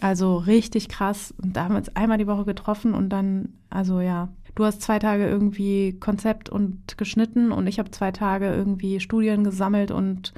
Also 0.01 0.37
richtig 0.37 0.89
krass. 0.89 1.35
Und 1.43 1.57
da 1.57 1.65
haben 1.65 1.73
wir 1.75 1.79
uns 1.79 1.95
einmal 1.97 2.19
die 2.19 2.29
Woche 2.29 2.45
getroffen 2.45 2.95
und 2.95 3.09
dann, 3.09 3.55
also 3.71 4.01
ja, 4.01 4.29
du 4.55 4.65
hast 4.65 4.83
zwei 4.83 4.99
Tage 4.99 5.27
irgendwie 5.27 5.99
Konzept 5.99 6.49
und 6.49 6.99
geschnitten 6.99 7.53
und 7.53 7.67
ich 7.67 7.79
habe 7.79 7.91
zwei 7.91 8.13
Tage 8.13 8.53
irgendwie 8.53 9.01
Studien 9.01 9.45
gesammelt 9.45 9.91
und 9.91 10.33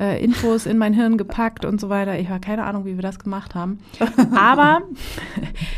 äh, 0.00 0.22
Infos 0.22 0.66
in 0.66 0.78
mein 0.78 0.94
Hirn 0.94 1.18
gepackt 1.18 1.64
und 1.64 1.80
so 1.80 1.88
weiter. 1.88 2.18
Ich 2.18 2.28
habe 2.28 2.40
keine 2.40 2.64
Ahnung, 2.64 2.84
wie 2.84 2.96
wir 2.96 3.02
das 3.02 3.18
gemacht 3.18 3.54
haben. 3.54 3.78
Aber 4.36 4.82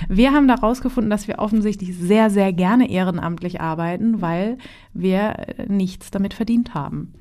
wir 0.08 0.32
haben 0.32 0.48
da 0.48 0.54
rausgefunden, 0.54 1.10
dass 1.10 1.28
wir 1.28 1.38
offensichtlich 1.38 1.96
sehr, 1.96 2.30
sehr 2.30 2.52
gerne 2.52 2.90
ehrenamtlich 2.90 3.60
arbeiten, 3.60 4.20
weil 4.20 4.58
wir 4.92 5.56
äh, 5.58 5.66
nichts 5.68 6.10
damit 6.10 6.34
verdient 6.34 6.74
haben. 6.74 7.14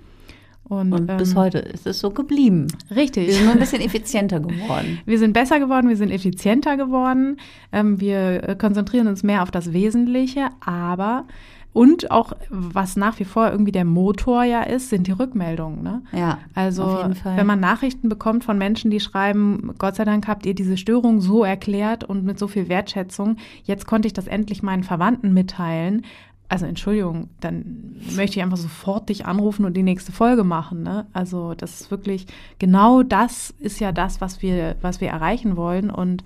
Und, 0.70 0.94
und 0.94 1.18
bis 1.18 1.32
ähm, 1.32 1.38
heute 1.38 1.58
ist 1.58 1.88
es 1.88 2.00
so 2.00 2.12
geblieben. 2.12 2.68
Richtig. 2.96 3.28
Wir 3.28 3.34
sind 3.34 3.46
nur 3.46 3.54
ein 3.54 3.60
bisschen 3.60 3.82
effizienter 3.82 4.40
geworden. 4.40 5.00
Wir 5.06 5.18
sind 5.18 5.34
besser 5.34 5.60
geworden, 5.60 5.90
wir 5.90 5.98
sind 5.98 6.12
effizienter 6.12 6.78
geworden. 6.78 7.38
Ähm, 7.72 8.00
wir 8.00 8.48
äh, 8.48 8.56
konzentrieren 8.56 9.08
uns 9.08 9.24
mehr 9.24 9.42
auf 9.42 9.50
das 9.50 9.74
Wesentliche, 9.74 10.50
aber 10.64 11.26
und 11.72 12.10
auch, 12.10 12.34
was 12.50 12.96
nach 12.96 13.20
wie 13.20 13.26
vor 13.26 13.52
irgendwie 13.52 13.72
der 13.72 13.86
Motor 13.86 14.44
ja 14.44 14.64
ist, 14.64 14.90
sind 14.90 15.06
die 15.06 15.12
Rückmeldungen. 15.12 15.84
Ne? 15.84 16.02
Ja, 16.12 16.40
also 16.56 17.06
wenn 17.24 17.46
man 17.46 17.60
Nachrichten 17.60 18.10
bekommt 18.10 18.44
von 18.44 18.58
Menschen, 18.58 18.90
die 18.90 19.00
schreiben, 19.00 19.76
Gott 19.78 19.96
sei 19.96 20.04
Dank 20.04 20.28
habt 20.28 20.48
ihr 20.48 20.56
diese 20.56 20.78
Störung 20.78 21.22
so 21.22 21.44
erklärt 21.44 22.04
und 22.04 22.26
mit 22.26 22.40
so 22.40 22.48
viel 22.48 22.70
Wertschätzung, 22.70 23.38
jetzt 23.64 23.86
konnte 23.86 24.08
ich 24.08 24.14
das 24.14 24.26
endlich 24.26 24.64
meinen 24.64 24.84
Verwandten 24.84 25.32
mitteilen. 25.34 26.06
Also 26.50 26.66
Entschuldigung, 26.66 27.30
dann 27.42 27.96
möchte 28.16 28.38
ich 28.38 28.44
einfach 28.44 28.58
sofort 28.58 29.10
dich 29.10 29.28
anrufen 29.28 29.66
und 29.66 29.76
die 29.76 29.84
nächste 29.84 30.12
Folge 30.12 30.44
machen. 30.44 30.82
Ne? 30.82 31.06
Also 31.14 31.54
das 31.54 31.82
ist 31.82 31.92
wirklich 31.92 32.26
genau 32.58 33.04
das 33.04 33.54
ist 33.60 33.80
ja 33.80 33.92
das, 33.92 34.20
was 34.20 34.42
wir, 34.42 34.76
was 34.82 35.00
wir 35.00 35.10
erreichen 35.10 35.56
wollen 35.56 35.92
und 35.92 36.24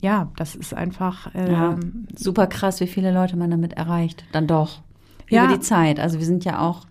ja, 0.00 0.28
das 0.36 0.54
ist 0.54 0.74
einfach 0.74 1.34
äh, 1.34 1.50
ja, 1.50 1.78
super 2.14 2.46
krass, 2.46 2.80
wie 2.80 2.86
viele 2.86 3.12
Leute 3.12 3.36
man 3.36 3.50
damit 3.50 3.74
erreicht. 3.74 4.24
Dann 4.32 4.46
doch. 4.46 4.82
Ja. 5.30 5.44
Über 5.44 5.54
die 5.54 5.60
Zeit. 5.60 5.98
Also 5.98 6.18
wir 6.18 6.26
sind 6.26 6.44
ja 6.44 6.60
auch 6.60 6.82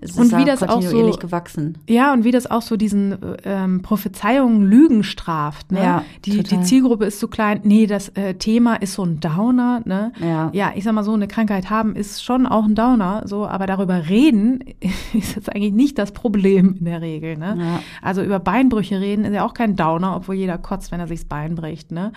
es 0.00 0.16
und 0.16 0.36
wie 0.36 0.44
das 0.44 0.62
auch 0.62 0.82
so 0.82 1.10
gewachsen. 1.12 1.78
Ja, 1.88 2.12
und 2.12 2.24
wie 2.24 2.30
das 2.30 2.50
auch 2.50 2.62
so 2.62 2.76
diesen 2.76 3.16
ähm, 3.44 3.82
Prophezeiungen 3.82 4.62
Lügen 4.62 5.02
straft. 5.02 5.72
Ne? 5.72 5.82
Ja, 5.82 6.04
die, 6.24 6.42
die 6.42 6.60
Zielgruppe 6.62 7.06
ist 7.06 7.20
so 7.20 7.28
klein. 7.28 7.60
Nee, 7.64 7.86
das 7.86 8.10
äh, 8.10 8.34
Thema 8.34 8.76
ist 8.76 8.94
so 8.94 9.04
ein 9.04 9.20
Downer. 9.20 9.82
Ne? 9.84 10.12
Ja. 10.20 10.50
ja, 10.52 10.72
ich 10.74 10.84
sag 10.84 10.92
mal 10.92 11.04
so, 11.04 11.12
eine 11.12 11.28
Krankheit 11.28 11.70
haben 11.70 11.94
ist 11.96 12.22
schon 12.22 12.46
auch 12.46 12.64
ein 12.64 12.74
Downer. 12.74 13.22
So, 13.26 13.46
aber 13.46 13.66
darüber 13.66 14.08
reden 14.08 14.60
ist 15.12 15.36
jetzt 15.36 15.54
eigentlich 15.54 15.72
nicht 15.72 15.98
das 15.98 16.12
Problem 16.12 16.76
in 16.78 16.84
der 16.84 17.00
Regel. 17.00 17.36
Ne? 17.36 17.56
Ja. 17.58 17.80
Also 18.02 18.22
über 18.22 18.38
Beinbrüche 18.38 19.00
reden 19.00 19.24
ist 19.24 19.34
ja 19.34 19.44
auch 19.44 19.54
kein 19.54 19.76
Downer, 19.76 20.16
obwohl 20.16 20.34
jeder 20.34 20.58
kotzt, 20.58 20.92
wenn 20.92 21.00
er 21.00 21.06
sich 21.06 21.20
das 21.20 21.28
Bein 21.28 21.54
bricht. 21.54 21.90
Ne? 21.92 22.12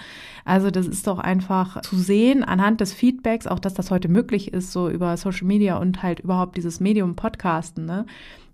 Also 0.45 0.71
das 0.71 0.87
ist 0.87 1.07
doch 1.07 1.19
einfach 1.19 1.81
zu 1.81 1.95
sehen 1.95 2.43
anhand 2.43 2.81
des 2.81 2.93
Feedbacks, 2.93 3.47
auch 3.47 3.59
dass 3.59 3.73
das 3.73 3.91
heute 3.91 4.09
möglich 4.09 4.53
ist, 4.53 4.71
so 4.71 4.89
über 4.89 5.15
Social 5.17 5.47
Media 5.47 5.77
und 5.77 6.03
halt 6.03 6.19
überhaupt 6.19 6.57
dieses 6.57 6.79
Medium 6.79 7.15
Podcast 7.15 7.68
Podcasten, 7.69 7.85
ne? 7.85 8.05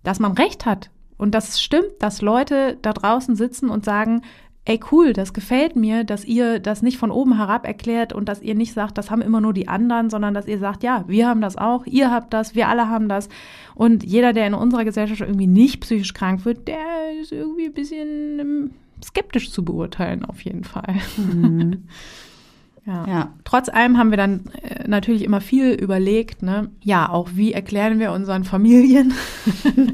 dass 0.02 0.20
man 0.20 0.32
recht 0.32 0.66
hat 0.66 0.90
und 1.18 1.34
das 1.34 1.60
stimmt, 1.60 1.92
dass 2.00 2.22
Leute 2.22 2.78
da 2.82 2.92
draußen 2.92 3.36
sitzen 3.36 3.70
und 3.70 3.84
sagen, 3.84 4.22
ey 4.64 4.80
cool, 4.90 5.12
das 5.12 5.32
gefällt 5.32 5.76
mir, 5.76 6.04
dass 6.04 6.24
ihr 6.24 6.58
das 6.58 6.82
nicht 6.82 6.98
von 6.98 7.10
oben 7.10 7.36
herab 7.36 7.66
erklärt 7.66 8.12
und 8.12 8.28
dass 8.28 8.42
ihr 8.42 8.54
nicht 8.54 8.72
sagt, 8.72 8.98
das 8.98 9.10
haben 9.10 9.22
immer 9.22 9.40
nur 9.40 9.52
die 9.52 9.68
anderen, 9.68 10.10
sondern 10.10 10.34
dass 10.34 10.48
ihr 10.48 10.58
sagt, 10.58 10.82
ja, 10.82 11.04
wir 11.06 11.28
haben 11.28 11.40
das 11.40 11.56
auch, 11.56 11.86
ihr 11.86 12.10
habt 12.10 12.32
das, 12.32 12.54
wir 12.54 12.68
alle 12.68 12.88
haben 12.88 13.08
das. 13.08 13.28
Und 13.74 14.04
jeder, 14.04 14.32
der 14.32 14.46
in 14.46 14.54
unserer 14.54 14.84
Gesellschaft 14.84 15.20
irgendwie 15.20 15.46
nicht 15.46 15.80
psychisch 15.80 16.14
krank 16.14 16.44
wird, 16.44 16.66
der 16.66 16.78
ist 17.20 17.30
irgendwie 17.30 17.66
ein 17.66 17.74
bisschen 17.74 18.38
ähm, 18.40 18.70
skeptisch 19.04 19.52
zu 19.52 19.64
beurteilen, 19.64 20.24
auf 20.24 20.40
jeden 20.42 20.64
Fall. 20.64 20.96
Mhm. 21.16 21.84
Ja. 22.86 23.04
ja. 23.08 23.34
Trotz 23.44 23.68
allem 23.68 23.98
haben 23.98 24.10
wir 24.10 24.16
dann 24.16 24.44
äh, 24.62 24.86
natürlich 24.86 25.24
immer 25.24 25.40
viel 25.40 25.72
überlegt, 25.72 26.42
ne? 26.42 26.70
Ja, 26.82 27.08
auch 27.08 27.30
wie 27.34 27.52
erklären 27.52 27.98
wir 27.98 28.12
unseren 28.12 28.44
Familien, 28.44 29.12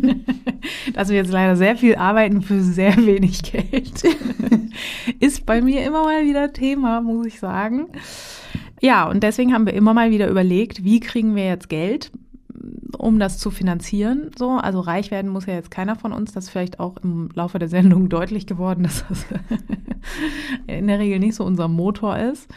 dass 0.94 1.08
wir 1.08 1.16
jetzt 1.16 1.32
leider 1.32 1.56
sehr 1.56 1.76
viel 1.76 1.96
arbeiten 1.96 2.42
für 2.42 2.60
sehr 2.60 2.94
wenig 2.98 3.42
Geld. 3.44 4.02
Ist 5.20 5.46
bei 5.46 5.62
mir 5.62 5.84
immer 5.86 6.02
mal 6.02 6.26
wieder 6.26 6.52
Thema, 6.52 7.00
muss 7.00 7.26
ich 7.26 7.40
sagen. 7.40 7.86
Ja, 8.82 9.08
und 9.08 9.22
deswegen 9.22 9.54
haben 9.54 9.64
wir 9.64 9.74
immer 9.74 9.94
mal 9.94 10.10
wieder 10.10 10.28
überlegt, 10.28 10.84
wie 10.84 11.00
kriegen 11.00 11.34
wir 11.34 11.46
jetzt 11.46 11.70
Geld, 11.70 12.10
um 12.98 13.18
das 13.18 13.38
zu 13.38 13.50
finanzieren. 13.50 14.32
So, 14.36 14.50
also 14.50 14.80
reich 14.80 15.10
werden 15.10 15.30
muss 15.30 15.46
ja 15.46 15.54
jetzt 15.54 15.70
keiner 15.70 15.96
von 15.96 16.12
uns. 16.12 16.32
Das 16.32 16.44
ist 16.44 16.50
vielleicht 16.50 16.78
auch 16.78 16.98
im 17.02 17.30
Laufe 17.32 17.58
der 17.58 17.68
Sendung 17.68 18.10
deutlich 18.10 18.46
geworden, 18.46 18.82
dass 18.82 19.06
das 19.08 19.24
in 20.66 20.88
der 20.88 20.98
Regel 20.98 21.20
nicht 21.20 21.36
so 21.36 21.44
unser 21.44 21.68
Motor 21.68 22.18
ist 22.18 22.48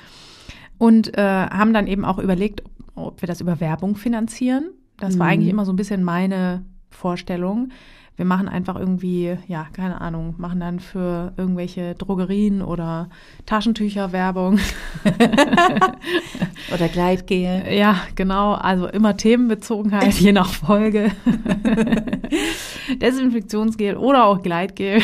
und 0.77 1.17
äh, 1.17 1.21
haben 1.21 1.73
dann 1.73 1.87
eben 1.87 2.05
auch 2.05 2.19
überlegt, 2.19 2.63
ob 2.95 3.21
wir 3.21 3.27
das 3.27 3.41
über 3.41 3.59
Werbung 3.59 3.95
finanzieren. 3.95 4.71
Das 4.97 5.19
war 5.19 5.27
mhm. 5.27 5.31
eigentlich 5.33 5.49
immer 5.49 5.65
so 5.65 5.73
ein 5.73 5.77
bisschen 5.77 6.03
meine 6.03 6.63
Vorstellung. 6.89 7.69
Wir 8.17 8.23
machen 8.25 8.47
einfach 8.47 8.77
irgendwie, 8.77 9.37
ja, 9.47 9.67
keine 9.73 9.99
Ahnung, 9.99 10.35
machen 10.37 10.61
dann 10.61 10.79
für 10.79 11.33
irgendwelche 11.35 11.95
Drogerien 11.95 12.61
oder 12.61 13.09
Taschentücher 13.45 14.13
Werbung. 14.13 14.57
oder 16.73 16.87
Gleitgel. 16.87 17.65
Ja, 17.73 17.97
genau. 18.15 18.53
Also 18.53 18.87
immer 18.87 19.17
Themenbezogenheit, 19.17 20.13
je 20.19 20.31
nach 20.31 20.47
Folge. 20.47 21.11
Desinfektionsgel 23.01 23.97
oder 23.97 24.25
auch 24.25 24.41
Gleitgel. 24.41 25.01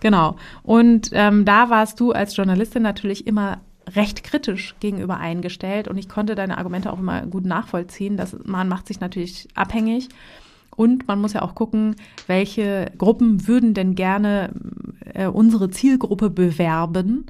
Genau. 0.00 0.36
Und 0.62 1.10
ähm, 1.12 1.44
da 1.44 1.70
warst 1.70 2.00
du 2.00 2.12
als 2.12 2.36
Journalistin 2.36 2.82
natürlich 2.82 3.26
immer 3.26 3.60
recht 3.94 4.22
kritisch 4.22 4.74
gegenüber 4.80 5.16
eingestellt 5.18 5.88
und 5.88 5.98
ich 5.98 6.08
konnte 6.08 6.34
deine 6.34 6.58
Argumente 6.58 6.92
auch 6.92 6.98
immer 6.98 7.26
gut 7.26 7.44
nachvollziehen. 7.44 8.16
dass 8.16 8.36
man 8.44 8.68
macht 8.68 8.86
sich 8.86 9.00
natürlich 9.00 9.48
abhängig 9.54 10.08
und 10.76 11.08
man 11.08 11.20
muss 11.20 11.32
ja 11.32 11.42
auch 11.42 11.54
gucken, 11.54 11.96
welche 12.26 12.92
Gruppen 12.96 13.46
würden 13.46 13.74
denn 13.74 13.94
gerne 13.94 14.50
äh, 15.12 15.26
unsere 15.26 15.70
Zielgruppe 15.70 16.30
bewerben. 16.30 17.26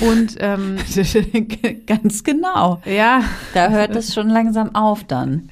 Und 0.00 0.36
ähm, 0.38 0.76
ganz 1.86 2.22
genau. 2.22 2.80
Ja. 2.84 3.22
Da 3.54 3.70
hört 3.70 3.96
es 3.96 4.14
schon 4.14 4.28
langsam 4.28 4.74
auf 4.74 5.02
dann. 5.04 5.50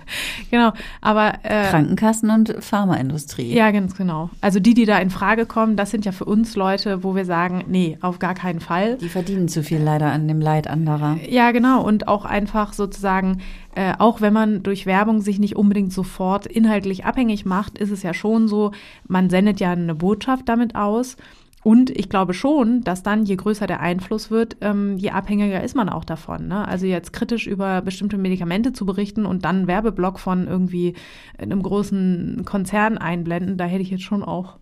Genau. 0.51 0.73
Aber 1.01 1.35
äh, 1.43 1.69
Krankenkassen 1.69 2.31
und 2.31 2.55
Pharmaindustrie. 2.61 3.53
Ja, 3.53 3.71
ganz 3.73 3.97
genau. 3.97 4.31
Also 4.41 4.61
die, 4.61 4.75
die 4.75 4.85
da 4.85 4.99
in 4.99 5.11
Frage 5.11 5.45
kommen, 5.45 5.77
das 5.77 5.91
sind 5.91 6.05
ja 6.05 6.13
für 6.13 6.25
uns 6.25 6.55
Leute, 6.55 7.03
wo 7.03 7.17
wir 7.17 7.25
sagen, 7.25 7.65
nee, 7.67 7.99
auf 8.01 8.19
gar 8.21 8.35
keinen 8.35 8.61
Fall. 8.61 8.97
Die 8.99 9.09
verdienen 9.09 9.49
zu 9.49 9.63
viel 9.63 9.81
leider 9.81 10.13
an 10.13 10.29
dem 10.29 10.41
Leid 10.41 10.69
anderer. 10.69 11.19
Ja, 11.29 11.51
genau. 11.51 11.83
Und 11.83 12.07
auch 12.07 12.25
einfach 12.25 12.73
sozusagen 12.73 13.43
äh, 13.75 13.95
auch 13.99 14.21
wenn 14.21 14.33
man 14.33 14.65
durch 14.65 14.87
Werbung 14.87 15.21
sich 15.21 15.39
nicht 15.39 15.55
unbedingt 15.55 15.93
sofort 15.93 16.47
inhaltlich 16.47 17.05
abhängig 17.05 17.45
macht, 17.45 17.79
ist 17.79 17.93
es 17.93 18.03
ja 18.03 18.13
schon 18.13 18.49
so, 18.49 18.73
man 19.07 19.31
sendet 19.31 19.61
ja 19.61 19.71
eine 19.71 19.95
Botschaft 19.95 20.49
damit 20.49 20.75
aus. 20.75 21.17
Und 21.65 21.91
ich 21.91 22.09
glaube 22.09 22.35
schon, 22.35 22.83
dass 22.83 23.03
dann, 23.03 23.25
je 23.25 23.37
größer 23.37 23.67
der 23.67 23.81
Einfluss 23.81 24.31
wird, 24.31 24.57
ähm, 24.61 24.97
je 24.97 25.11
abhängiger 25.11 25.63
ist 25.63 25.75
man 25.75 25.89
auch 25.89 26.05
davon. 26.05 26.49
Ne? 26.49 26.67
Also 26.67 26.87
jetzt 26.87 27.13
kritisch 27.13 27.47
über 27.47 27.83
bestimmte 27.83 28.17
Medikamente 28.17 28.73
zu 28.73 28.87
berichten 28.87 29.27
und 29.27 29.45
dann 29.45 29.57
einen 29.57 29.67
Werbeblock 29.67 30.21
von 30.21 30.47
irgendwie 30.47 30.95
einem 31.37 31.63
großen 31.63 32.43
Konzern 32.45 32.97
einblenden, 32.97 33.59
da 33.59 33.65
hätte 33.65 33.83
ich 33.83 33.91
jetzt 33.91 34.05
schon 34.05 34.23
auch 34.23 34.59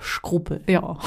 Skrupel. 0.00 0.60
Ja. 0.68 0.98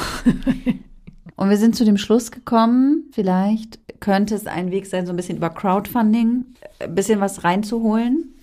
und 1.36 1.50
wir 1.50 1.58
sind 1.58 1.76
zu 1.76 1.86
dem 1.86 1.98
Schluss 1.98 2.32
gekommen, 2.32 3.06
vielleicht 3.12 3.80
könnte 4.00 4.36
es 4.36 4.48
ein 4.48 4.72
Weg 4.72 4.86
sein, 4.86 5.06
so 5.06 5.14
ein 5.14 5.16
bisschen 5.16 5.38
über 5.38 5.50
Crowdfunding 5.50 6.46
ein 6.80 6.96
bisschen 6.96 7.20
was 7.20 7.44
reinzuholen. 7.44 8.34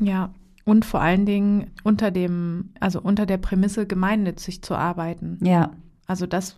Ja, 0.00 0.30
und 0.64 0.84
vor 0.84 1.00
allen 1.00 1.24
Dingen 1.24 1.70
unter 1.82 2.10
dem, 2.10 2.70
also 2.80 3.00
unter 3.00 3.24
der 3.24 3.38
Prämisse, 3.38 3.86
gemeinnützig 3.86 4.62
zu 4.62 4.74
arbeiten. 4.74 5.38
Ja. 5.42 5.72
Also 6.08 6.26
das 6.26 6.56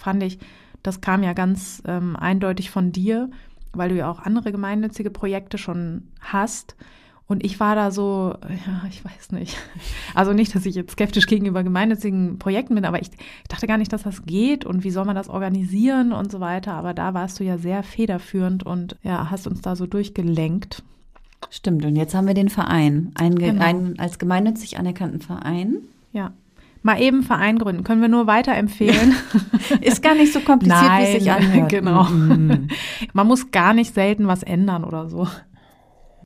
fand 0.00 0.24
ich, 0.24 0.40
das 0.82 1.00
kam 1.00 1.22
ja 1.22 1.34
ganz 1.34 1.82
ähm, 1.86 2.16
eindeutig 2.16 2.70
von 2.70 2.90
dir, 2.90 3.30
weil 3.72 3.90
du 3.90 3.96
ja 3.96 4.10
auch 4.10 4.20
andere 4.20 4.50
gemeinnützige 4.50 5.10
Projekte 5.10 5.58
schon 5.58 6.08
hast. 6.20 6.74
Und 7.28 7.44
ich 7.44 7.60
war 7.60 7.74
da 7.74 7.90
so, 7.90 8.36
ja, 8.66 8.82
ich 8.88 9.04
weiß 9.04 9.32
nicht. 9.32 9.56
Also 10.14 10.32
nicht, 10.32 10.54
dass 10.54 10.64
ich 10.64 10.74
jetzt 10.74 10.92
skeptisch 10.92 11.26
gegenüber 11.26 11.62
gemeinnützigen 11.62 12.38
Projekten 12.38 12.74
bin, 12.74 12.86
aber 12.86 13.02
ich 13.02 13.10
dachte 13.48 13.66
gar 13.66 13.76
nicht, 13.76 13.92
dass 13.92 14.04
das 14.04 14.24
geht 14.24 14.64
und 14.64 14.82
wie 14.82 14.90
soll 14.90 15.04
man 15.04 15.16
das 15.16 15.28
organisieren 15.28 16.12
und 16.12 16.32
so 16.32 16.40
weiter. 16.40 16.72
Aber 16.72 16.94
da 16.94 17.12
warst 17.12 17.38
du 17.38 17.44
ja 17.44 17.58
sehr 17.58 17.82
federführend 17.82 18.64
und 18.64 18.96
ja, 19.02 19.30
hast 19.30 19.46
uns 19.46 19.60
da 19.60 19.76
so 19.76 19.86
durchgelenkt. 19.86 20.82
Stimmt. 21.50 21.84
Und 21.84 21.96
jetzt 21.96 22.14
haben 22.14 22.26
wir 22.26 22.34
den 22.34 22.48
Verein, 22.48 23.10
einen, 23.16 23.38
genau. 23.38 23.62
einen 23.62 23.98
als 23.98 24.18
gemeinnützig 24.18 24.78
anerkannten 24.78 25.20
Verein. 25.20 25.78
Ja 26.12 26.32
mal 26.86 27.02
eben 27.02 27.22
Verein 27.22 27.58
gründen. 27.58 27.84
Können 27.84 28.00
wir 28.00 28.08
nur 28.08 28.26
weiterempfehlen. 28.26 29.14
Ist 29.82 30.02
gar 30.02 30.14
nicht 30.14 30.32
so 30.32 30.40
kompliziert, 30.40 30.80
Nein, 30.80 31.02
wie 31.02 31.04
es 31.04 31.22
sich 31.22 31.30
anhört. 31.30 31.70
Genau. 31.76 32.04
Mm. 32.04 32.68
Man 33.12 33.26
muss 33.26 33.50
gar 33.50 33.74
nicht 33.74 33.92
selten 33.92 34.28
was 34.28 34.42
ändern 34.42 34.84
oder 34.84 35.08
so. 35.08 35.26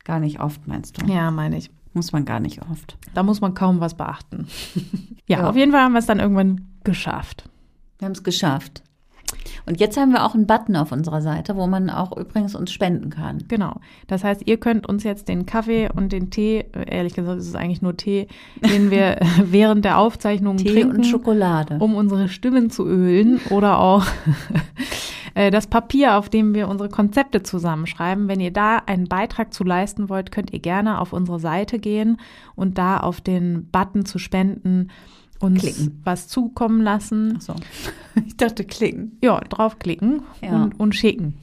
Gar 0.05 0.19
nicht 0.19 0.39
oft, 0.39 0.67
meinst 0.67 1.01
du? 1.01 1.11
Ja, 1.11 1.31
meine 1.31 1.57
ich. 1.57 1.71
Muss 1.93 2.13
man 2.13 2.23
gar 2.23 2.39
nicht 2.39 2.61
oft. 2.71 2.97
Da 3.13 3.23
muss 3.23 3.41
man 3.41 3.53
kaum 3.53 3.81
was 3.81 3.95
beachten. 3.95 4.47
ja, 5.27 5.39
ja, 5.39 5.49
auf 5.49 5.57
jeden 5.57 5.71
Fall 5.71 5.81
haben 5.81 5.93
wir 5.93 5.99
es 5.99 6.05
dann 6.05 6.19
irgendwann 6.19 6.67
geschafft. 6.83 7.49
Wir 7.97 8.05
haben 8.05 8.13
es 8.13 8.23
geschafft. 8.23 8.83
Und 9.65 9.79
jetzt 9.79 9.97
haben 9.97 10.11
wir 10.11 10.25
auch 10.25 10.33
einen 10.33 10.47
Button 10.47 10.75
auf 10.75 10.91
unserer 10.91 11.21
Seite, 11.21 11.55
wo 11.55 11.67
man 11.67 11.89
auch 11.89 12.15
übrigens 12.17 12.55
uns 12.55 12.71
spenden 12.71 13.09
kann. 13.09 13.43
Genau. 13.47 13.75
Das 14.07 14.23
heißt, 14.23 14.43
ihr 14.45 14.57
könnt 14.57 14.87
uns 14.87 15.03
jetzt 15.03 15.27
den 15.27 15.45
Kaffee 15.45 15.89
und 15.93 16.11
den 16.11 16.29
Tee, 16.29 16.65
ehrlich 16.87 17.13
gesagt 17.13 17.39
ist 17.39 17.47
es 17.47 17.55
eigentlich 17.55 17.81
nur 17.81 17.97
Tee, 17.97 18.27
den 18.63 18.91
wir 18.91 19.19
während 19.43 19.85
der 19.85 19.97
Aufzeichnung 19.97 20.57
Tee 20.57 20.73
trinken, 20.73 20.97
und 20.97 21.03
Schokolade, 21.05 21.77
um 21.79 21.95
unsere 21.95 22.29
Stimmen 22.29 22.69
zu 22.69 22.85
ölen 22.85 23.39
oder 23.49 23.79
auch 23.79 24.05
äh, 25.35 25.51
das 25.51 25.67
Papier, 25.67 26.17
auf 26.17 26.29
dem 26.29 26.53
wir 26.53 26.67
unsere 26.67 26.89
Konzepte 26.89 27.43
zusammenschreiben. 27.43 28.27
Wenn 28.27 28.39
ihr 28.39 28.51
da 28.51 28.77
einen 28.77 29.07
Beitrag 29.07 29.53
zu 29.53 29.63
leisten 29.63 30.09
wollt, 30.09 30.31
könnt 30.31 30.51
ihr 30.53 30.59
gerne 30.59 30.99
auf 30.99 31.13
unsere 31.13 31.39
Seite 31.39 31.79
gehen 31.79 32.17
und 32.55 32.77
da 32.77 32.97
auf 32.97 33.21
den 33.21 33.67
Button 33.71 34.05
zu 34.05 34.19
spenden 34.19 34.89
uns 35.41 35.61
klicken. 35.61 36.01
was 36.03 36.27
zukommen 36.27 36.81
lassen. 36.81 37.35
Ach 37.37 37.41
so. 37.41 37.55
Ich 38.25 38.35
dachte 38.35 38.65
klicken. 38.65 39.17
Ja, 39.21 39.39
draufklicken 39.39 40.23
ja. 40.41 40.63
Und, 40.63 40.77
und 40.77 40.93
schicken. 40.93 41.37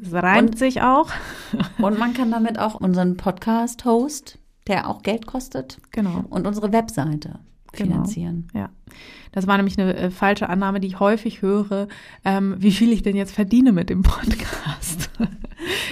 Es 0.00 0.12
reimt 0.12 0.50
und, 0.50 0.58
sich 0.58 0.80
auch. 0.80 1.10
Und 1.78 1.98
man 1.98 2.14
kann 2.14 2.30
damit 2.30 2.60
auch 2.60 2.76
unseren 2.76 3.16
Podcast-Host, 3.16 4.38
der 4.68 4.88
auch 4.88 5.02
Geld 5.02 5.26
kostet, 5.26 5.78
genau. 5.90 6.24
und 6.30 6.46
unsere 6.46 6.72
Webseite. 6.72 7.40
Finanzieren. 7.76 8.48
Genau. 8.52 8.64
Ja. 8.64 8.70
Das 9.32 9.46
war 9.46 9.56
nämlich 9.58 9.78
eine 9.78 9.94
äh, 9.94 10.10
falsche 10.10 10.48
Annahme, 10.48 10.80
die 10.80 10.86
ich 10.88 10.98
häufig 10.98 11.42
höre, 11.42 11.88
ähm, 12.24 12.54
wie 12.58 12.72
viel 12.72 12.90
ich 12.90 13.02
denn 13.02 13.16
jetzt 13.16 13.34
verdiene 13.34 13.72
mit 13.72 13.90
dem 13.90 14.02
Podcast. 14.02 15.10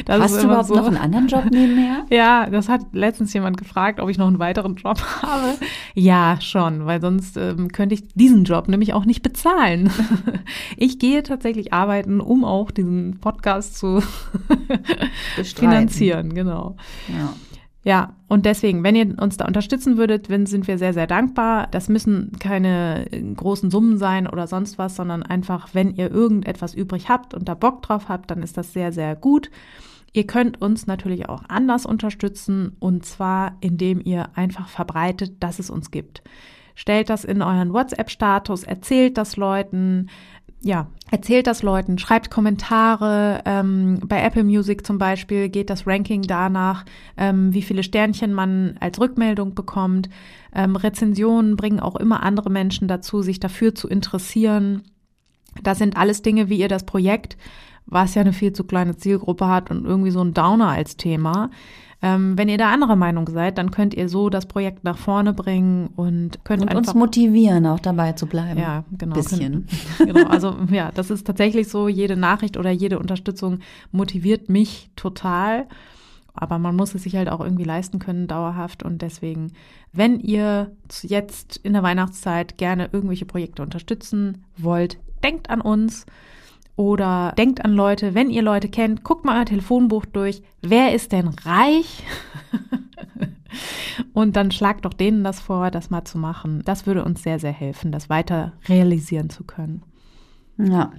Das 0.05 0.21
Hast 0.21 0.43
du 0.43 0.47
überhaupt 0.47 0.69
so. 0.69 0.75
noch 0.75 0.87
einen 0.87 0.99
anderen 0.99 1.27
Job 1.27 1.47
nebenher? 1.51 2.05
Ja, 2.11 2.49
das 2.49 2.69
hat 2.69 2.83
letztens 2.93 3.33
jemand 3.33 3.57
gefragt, 3.57 3.99
ob 3.99 4.09
ich 4.09 4.19
noch 4.19 4.27
einen 4.27 4.39
weiteren 4.39 4.77
Job 4.77 5.01
habe. 5.23 5.55
Ja, 5.95 6.39
schon, 6.41 6.87
weil 6.87 7.01
sonst 7.01 7.37
ähm, 7.37 7.73
könnte 7.73 7.95
ich 7.95 8.07
diesen 8.15 8.45
Job 8.45 8.69
nämlich 8.69 8.93
auch 8.93 9.05
nicht 9.05 9.23
bezahlen. 9.23 9.91
Ich 10.77 10.99
gehe 10.99 11.23
tatsächlich 11.23 11.73
arbeiten, 11.73 12.21
um 12.21 12.45
auch 12.45 12.71
diesen 12.71 13.19
Podcast 13.21 13.77
zu 13.77 14.03
finanzieren, 15.43 16.35
genau. 16.35 16.77
Ja. 17.09 17.33
Ja, 17.87 18.15
und 18.29 18.47
deswegen, 18.47 18.83
wenn 18.83 18.97
ihr 18.97 19.15
uns 19.21 19.37
da 19.37 19.45
unterstützen 19.45 19.99
würdet, 19.99 20.27
sind 20.49 20.67
wir 20.67 20.79
sehr, 20.79 20.95
sehr 20.95 21.07
dankbar. 21.07 21.69
Das 21.71 21.91
müssen 21.91 22.33
keine 22.41 23.05
großen 23.37 23.71
Summen 23.71 23.99
sein 23.99 24.27
oder 24.27 24.47
sonst 24.47 24.79
was, 24.79 24.97
sondern 24.97 25.23
einfach, 25.23 25.69
wenn 25.75 25.95
ihr 25.95 26.11
irgendetwas 26.11 26.75
übrig 26.75 27.11
habt 27.11 27.35
und 27.35 27.47
da 27.47 27.55
Bock 27.55 27.83
drauf 27.83 28.09
habt, 28.09 28.31
dann 28.31 28.43
ist 28.43 28.57
das 28.57 28.73
sehr, 28.73 28.91
sehr 28.91 29.15
gut. 29.15 29.51
Ihr 30.15 30.27
könnt 30.27 30.63
uns 30.63 30.87
natürlich 30.87 31.29
auch 31.29 31.43
anders 31.49 31.85
unterstützen 31.85 32.75
und 32.79 33.05
zwar, 33.05 33.59
indem 33.61 34.01
ihr 34.03 34.31
einfach 34.35 34.69
verbreitet, 34.69 35.43
dass 35.43 35.59
es 35.59 35.69
uns 35.69 35.91
gibt. 35.91 36.23
Stellt 36.77 37.11
das 37.11 37.25
in 37.25 37.43
euren 37.43 37.73
WhatsApp-Status, 37.73 38.65
erzählt 38.65 39.19
das 39.19 39.37
Leuten, 39.37 40.09
ja, 40.65 40.87
erzählt 41.11 41.47
das 41.47 41.63
Leuten, 41.63 41.99
schreibt 41.99 42.31
Kommentare. 42.31 43.43
Ähm, 43.45 44.01
bei 44.07 44.23
Apple 44.23 44.45
Music 44.45 44.87
zum 44.87 44.97
Beispiel 44.97 45.51
geht 45.51 45.69
das 45.69 45.87
Ranking 45.87 46.23
danach, 46.23 46.87
ähm, 47.19 47.53
wie 47.53 47.61
viele 47.61 47.83
Sternchen 47.83 48.33
man 48.33 48.77
als 48.81 48.99
Rückmeldung 48.99 49.55
bekommt. 49.55 50.09
Ähm, 50.55 50.75
Rezensionen 50.77 51.57
bringen 51.57 51.81
auch 51.81 51.97
immer 51.97 52.23
andere 52.23 52.49
Menschen 52.49 52.89
dazu, 52.89 53.21
sich 53.21 53.41
dafür 53.41 53.75
zu 53.75 53.89
interessieren. 53.89 54.85
Das 55.63 55.79
sind 55.79 55.99
alles 55.99 56.23
Dinge, 56.23 56.49
wie 56.49 56.59
ihr 56.59 56.69
das 56.69 56.87
Projekt, 56.87 57.37
was 57.87 58.15
ja 58.15 58.23
eine 58.23 58.33
viel 58.33 58.53
zu 58.53 58.65
kleine 58.65 58.97
Zielgruppe 58.97 59.49
hat 59.49 59.71
und 59.71 59.85
irgendwie 59.85 60.11
so 60.11 60.23
ein 60.23 60.35
Downer 60.35 60.69
als 60.69 60.97
Thema, 60.97 61.51
ähm, 62.05 62.37
wenn 62.37 62.51
ihr 62.51 62.59
da 62.59 62.71
anderer 62.71 62.97
Meinung 62.97 63.27
seid, 63.31 63.57
dann 63.57 63.71
könnt 63.71 63.95
ihr 63.95 64.11
so 64.11 64.29
das 64.29 64.45
Projekt 64.45 64.85
nach 64.85 64.99
vorne 64.99 65.33
bringen 65.33 65.89
und 65.97 66.45
könnt 66.45 66.61
und 66.61 66.69
einfach, 66.69 66.93
uns 66.93 66.95
motivieren, 66.95 67.65
auch 67.65 67.81
dabei 67.81 68.13
zu 68.13 68.27
bleiben. 68.27 68.61
Ja, 68.61 68.85
genau. 68.99 69.15
Bisschen. 69.15 69.67
genau. 69.99 70.29
Also 70.29 70.55
ja, 70.71 70.91
das 70.95 71.11
ist 71.11 71.27
tatsächlich 71.27 71.69
so. 71.69 71.89
Jede 71.89 72.15
Nachricht 72.15 72.59
oder 72.59 72.71
jede 72.71 72.99
Unterstützung 72.99 73.61
motiviert 73.91 74.51
mich 74.51 74.91
total. 74.97 75.67
Aber 76.35 76.59
man 76.59 76.77
muss 76.77 76.95
es 76.95 77.05
sich 77.05 77.17
halt 77.17 77.31
auch 77.31 77.41
irgendwie 77.41 77.65
leisten 77.65 78.01
können, 78.01 78.27
dauerhaft. 78.27 78.83
Und 78.83 79.01
deswegen, 79.01 79.53
wenn 79.95 80.21
ihr 80.21 80.73
jetzt 81.03 81.57
in 81.63 81.73
der 81.73 81.83
Weihnachtszeit 81.83 82.59
gerne 82.59 82.91
irgendwelche 82.93 83.25
Projekte 83.25 83.63
unterstützen 83.63 84.45
wollt, 84.59 84.99
denkt 85.23 85.49
an 85.49 85.63
uns. 85.63 86.05
Oder 86.77 87.33
denkt 87.39 87.65
an 87.65 87.75
Leute, 87.75 88.15
wenn 88.15 88.31
ihr 88.31 88.43
Leute 88.43 88.69
kennt, 88.69 89.05
guckt 89.05 89.25
mal 89.25 89.39
euer 89.39 89.47
Telefonbuch 89.47 90.07
durch. 90.07 90.43
Wer 90.61 90.95
ist 90.95 91.13
denn 91.13 91.29
reich? 91.29 92.03
Und 94.13 94.35
dann 94.35 94.51
schlagt 94.51 94.85
doch 94.85 94.93
denen 94.93 95.23
das 95.23 95.41
vor, 95.41 95.71
das 95.71 95.91
mal 95.91 96.05
zu 96.05 96.19
machen. 96.19 96.63
Das 96.65 96.87
würde 96.87 97.05
uns 97.05 97.23
sehr, 97.23 97.39
sehr 97.39 97.53
helfen, 97.53 97.93
das 97.93 98.11
weiter 98.11 98.53
realisieren 98.69 99.31
zu 99.31 99.45
können. 99.45 99.83
Ja, 100.59 100.93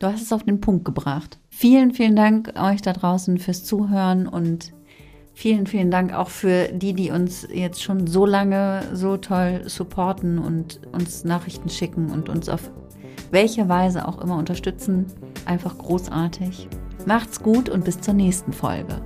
du 0.00 0.08
hast 0.08 0.22
es 0.22 0.32
auf 0.32 0.42
den 0.42 0.60
Punkt 0.60 0.84
gebracht. 0.84 1.38
Vielen, 1.48 1.92
vielen 1.92 2.16
Dank 2.16 2.52
euch 2.60 2.82
da 2.82 2.92
draußen 2.92 3.38
fürs 3.38 3.64
Zuhören 3.64 4.26
und 4.26 4.72
vielen, 5.32 5.66
vielen 5.66 5.92
Dank 5.92 6.12
auch 6.12 6.28
für 6.28 6.68
die, 6.72 6.92
die 6.92 7.10
uns 7.10 7.46
jetzt 7.52 7.82
schon 7.82 8.08
so 8.08 8.26
lange 8.26 8.82
so 8.92 9.16
toll 9.16 9.62
supporten 9.66 10.38
und 10.38 10.80
uns 10.92 11.24
Nachrichten 11.24 11.68
schicken 11.68 12.10
und 12.10 12.28
uns 12.28 12.48
auf 12.48 12.70
welche 13.30 13.68
Weise 13.68 14.06
auch 14.06 14.20
immer 14.20 14.36
unterstützen. 14.36 15.06
Einfach 15.44 15.76
großartig. 15.78 16.68
Macht's 17.06 17.42
gut 17.42 17.68
und 17.68 17.84
bis 17.84 18.00
zur 18.00 18.14
nächsten 18.14 18.52
Folge. 18.52 19.00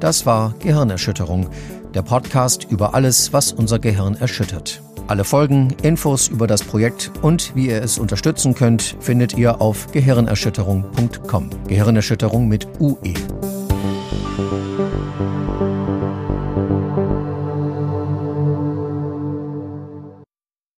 Das 0.00 0.26
war 0.26 0.54
Gehirnerschütterung, 0.58 1.48
der 1.94 2.02
Podcast 2.02 2.64
über 2.70 2.94
alles, 2.94 3.32
was 3.32 3.52
unser 3.52 3.78
Gehirn 3.78 4.14
erschüttert. 4.14 4.82
Alle 5.06 5.24
Folgen, 5.24 5.74
Infos 5.82 6.28
über 6.28 6.46
das 6.46 6.62
Projekt 6.62 7.10
und 7.20 7.54
wie 7.54 7.68
ihr 7.68 7.82
es 7.82 7.98
unterstützen 7.98 8.54
könnt, 8.54 8.96
findet 9.00 9.36
ihr 9.36 9.60
auf 9.60 9.90
gehirnerschütterung.com. 9.92 11.50
Gehirnerschütterung 11.68 12.48
mit 12.48 12.66
UE. 12.80 13.14